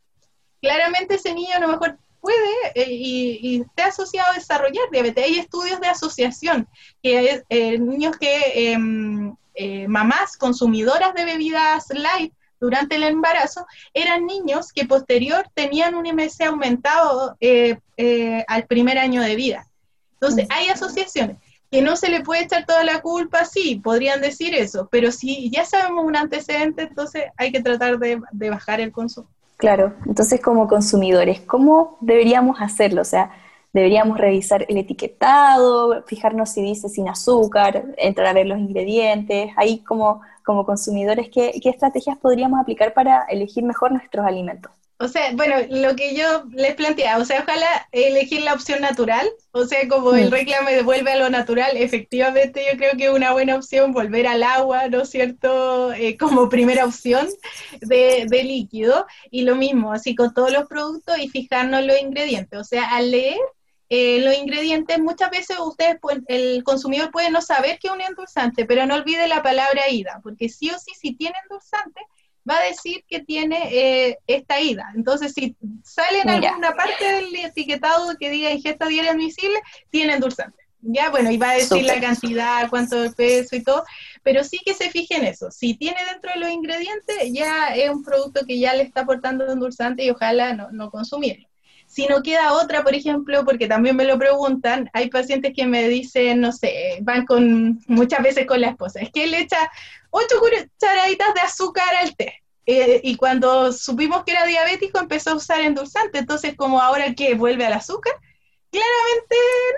[0.62, 5.24] Claramente ese niño a lo mejor puede eh, y, está asociado a desarrollar diabetes.
[5.24, 6.68] Hay estudios de asociación,
[7.04, 13.68] que es eh, niños que, em, eh, mamás consumidoras de bebidas light durante el embarazo,
[13.94, 17.38] eran niños que posterior tenían un IMC aumentado
[18.48, 19.68] al primer año de vida.
[20.14, 21.38] Entonces, hay asociaciones.
[21.70, 25.50] Que no se le puede echar toda la culpa, sí, podrían decir eso, pero si
[25.50, 29.35] ya sabemos un antecedente, entonces hay que tratar de bajar el consumo.
[29.58, 33.02] Claro, entonces como consumidores, ¿cómo deberíamos hacerlo?
[33.02, 33.32] O sea,
[33.74, 39.80] deberíamos revisar el etiquetado, fijarnos si dice sin azúcar, entrar a ver los ingredientes, ahí
[39.80, 44.72] como, como consumidores, ¿qué, ¿qué estrategias podríamos aplicar para elegir mejor nuestros alimentos?
[44.98, 49.30] O sea, bueno, lo que yo les planteaba, o sea, ojalá elegir la opción natural,
[49.52, 50.32] o sea, como el mm.
[50.32, 54.42] reclamo devuelve a lo natural, efectivamente yo creo que es una buena opción volver al
[54.42, 57.28] agua, ¿no es cierto?, eh, como primera opción
[57.82, 62.58] de, de, líquido, y lo mismo, así con todos los productos y fijarnos los ingredientes,
[62.58, 63.40] o sea, al leer
[63.90, 68.66] eh, los ingredientes, muchas veces ustedes, el consumidor puede no saber que es un endulzante,
[68.66, 72.02] pero no olvide la palabra ida, porque sí o sí, si tiene endulzante,
[72.50, 74.92] va a decir que tiene eh, esta ida.
[74.96, 80.66] Entonces, si sale en alguna parte del etiquetado que diga ingesta diaria admisible, tiene endulzante.
[80.88, 83.84] Ya, bueno, y va a decir la cantidad, cuánto de peso y todo,
[84.22, 85.50] pero sí que se fije en eso.
[85.50, 89.52] Si tiene dentro de los ingredientes, ya es un producto que ya le está aportando
[89.52, 91.48] endulzante y ojalá no, no consumirlo.
[91.96, 95.88] Si no queda otra, por ejemplo, porque también me lo preguntan, hay pacientes que me
[95.88, 99.72] dicen, no sé, van con muchas veces con la esposa, es que él echa
[100.10, 102.44] ocho cucharaditas de azúcar al té.
[102.66, 107.34] Eh, y cuando supimos que era diabético empezó a usar endulzante, entonces como ahora que
[107.36, 108.14] vuelve al azúcar,
[108.72, 109.36] claramente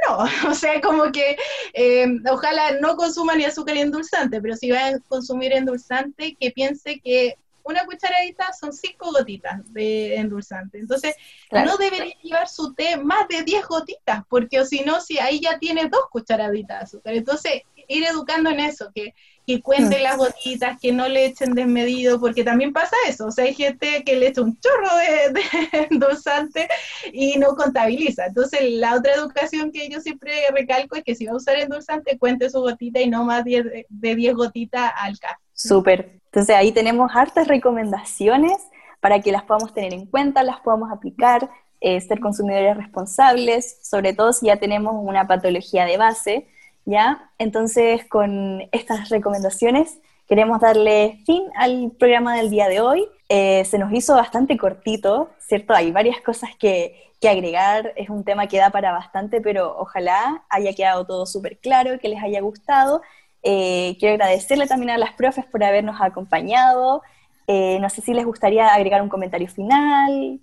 [0.07, 1.37] no, o sea, como que
[1.73, 6.49] eh, ojalá no consuma ni azúcar ni endulzante, pero si va a consumir endulzante, que
[6.49, 7.35] piense que
[7.67, 10.79] una cucharadita son cinco gotitas de endulzante.
[10.79, 11.15] Entonces,
[11.51, 15.59] no debería llevar su té más de 10 gotitas, porque si no, si ahí ya
[15.59, 17.13] tiene dos cucharaditas de azúcar.
[17.13, 19.13] Entonces, ir educando en eso, que
[19.47, 20.03] que cuenten mm.
[20.03, 24.03] las gotitas, que no le echen desmedido, porque también pasa eso, o sea, hay gente
[24.03, 25.41] que le echa un chorro de,
[25.89, 26.67] endulzante
[27.13, 28.25] y no contabiliza.
[28.25, 32.17] Entonces, la otra educación que yo siempre recalco es que si va a usar endulzante,
[32.17, 35.46] cuente su gotita y no más de 10 gotitas al café.
[35.57, 36.21] Súper.
[36.25, 38.55] Entonces, ahí tenemos hartas recomendaciones
[39.01, 41.49] para que las podamos tener en cuenta, las podamos aplicar,
[41.81, 46.47] eh, ser consumidores responsables, sobre todo si ya tenemos una patología de base
[46.87, 47.29] ¿ya?
[47.37, 53.05] Entonces, con estas recomendaciones queremos darle fin al programa del día de hoy.
[53.29, 55.73] Eh, se nos hizo bastante cortito, ¿cierto?
[55.73, 56.95] Hay varias cosas que,
[57.29, 61.99] agregar, es un tema que da para bastante, pero ojalá haya quedado todo súper claro,
[61.99, 63.01] que les haya gustado.
[63.43, 67.01] Eh, quiero agradecerle también a las profes por habernos acompañado.
[67.47, 70.39] Eh, no sé si les gustaría agregar un comentario final,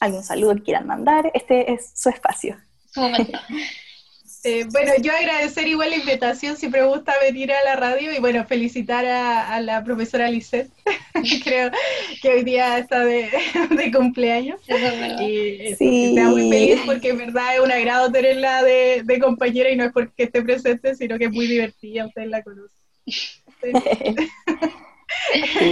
[0.00, 1.30] algún saludo que quieran mandar.
[1.34, 2.56] Este es su espacio.
[4.44, 8.20] Eh, bueno, yo agradecer igual la invitación, siempre me gusta venir a la radio y
[8.20, 10.70] bueno, felicitar a, la profesora Lisette,
[11.44, 11.72] creo
[12.22, 13.28] que hoy día está de,
[13.92, 14.60] cumpleaños.
[15.20, 16.16] y sí.
[16.16, 19.92] estoy muy feliz porque en verdad es un agrado tenerla de, compañera y no es
[19.92, 22.78] porque esté presente, sino que es muy divertida, ustedes la conocen.
[23.06, 23.32] Sí,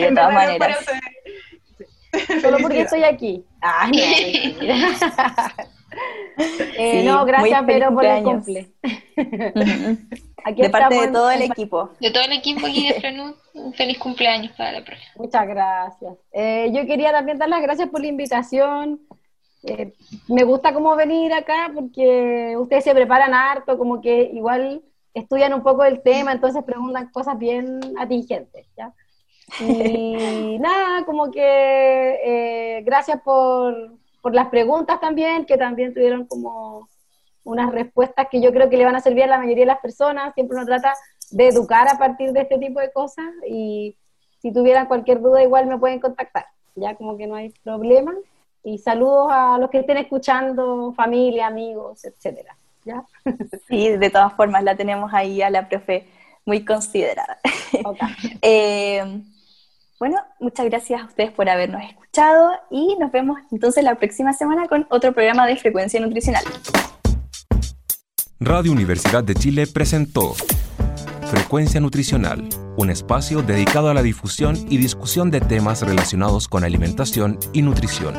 [0.00, 0.84] de todas maneras.
[2.40, 3.44] Solo porque estoy aquí.
[3.60, 3.88] Ah,
[6.78, 8.68] Eh, no, gracias, pero por el cumple.
[8.82, 11.90] de parte de todo el equipo.
[12.00, 15.02] De todo el equipo aquí de Frenú, un feliz cumpleaños para la profe.
[15.16, 16.14] Muchas gracias.
[16.32, 19.00] Eh, yo quería también dar las gracias por la invitación.
[19.62, 19.94] Eh,
[20.28, 24.82] me gusta como venir acá porque ustedes se preparan harto, como que igual
[25.14, 28.92] estudian un poco el tema, entonces preguntan cosas bien atingentes, ¿ya?
[29.60, 33.96] Y nada, como que gracias por,
[34.26, 36.88] por las preguntas también, que también tuvieron como
[37.44, 39.78] unas respuestas que yo creo que le van a servir a la mayoría de las
[39.78, 40.34] personas.
[40.34, 40.94] Siempre uno trata
[41.30, 43.96] de educar a partir de este tipo de cosas y
[44.42, 46.44] si tuvieran cualquier duda igual me pueden contactar.
[46.74, 48.14] Ya como que no hay problema.
[48.64, 52.56] Y saludos a los que estén escuchando, familia, amigos, etcétera.
[52.84, 53.04] ¿Ya?
[53.68, 56.08] Sí, de todas formas la tenemos ahí a la profe
[56.44, 57.38] muy considerada.
[58.42, 59.22] eh,
[59.98, 64.66] bueno, muchas gracias a ustedes por habernos escuchado y nos vemos entonces la próxima semana
[64.68, 66.44] con otro programa de frecuencia nutricional.
[68.38, 70.34] Radio Universidad de Chile presentó
[71.30, 77.38] Frecuencia Nutricional, un espacio dedicado a la difusión y discusión de temas relacionados con alimentación
[77.54, 78.14] y nutrición.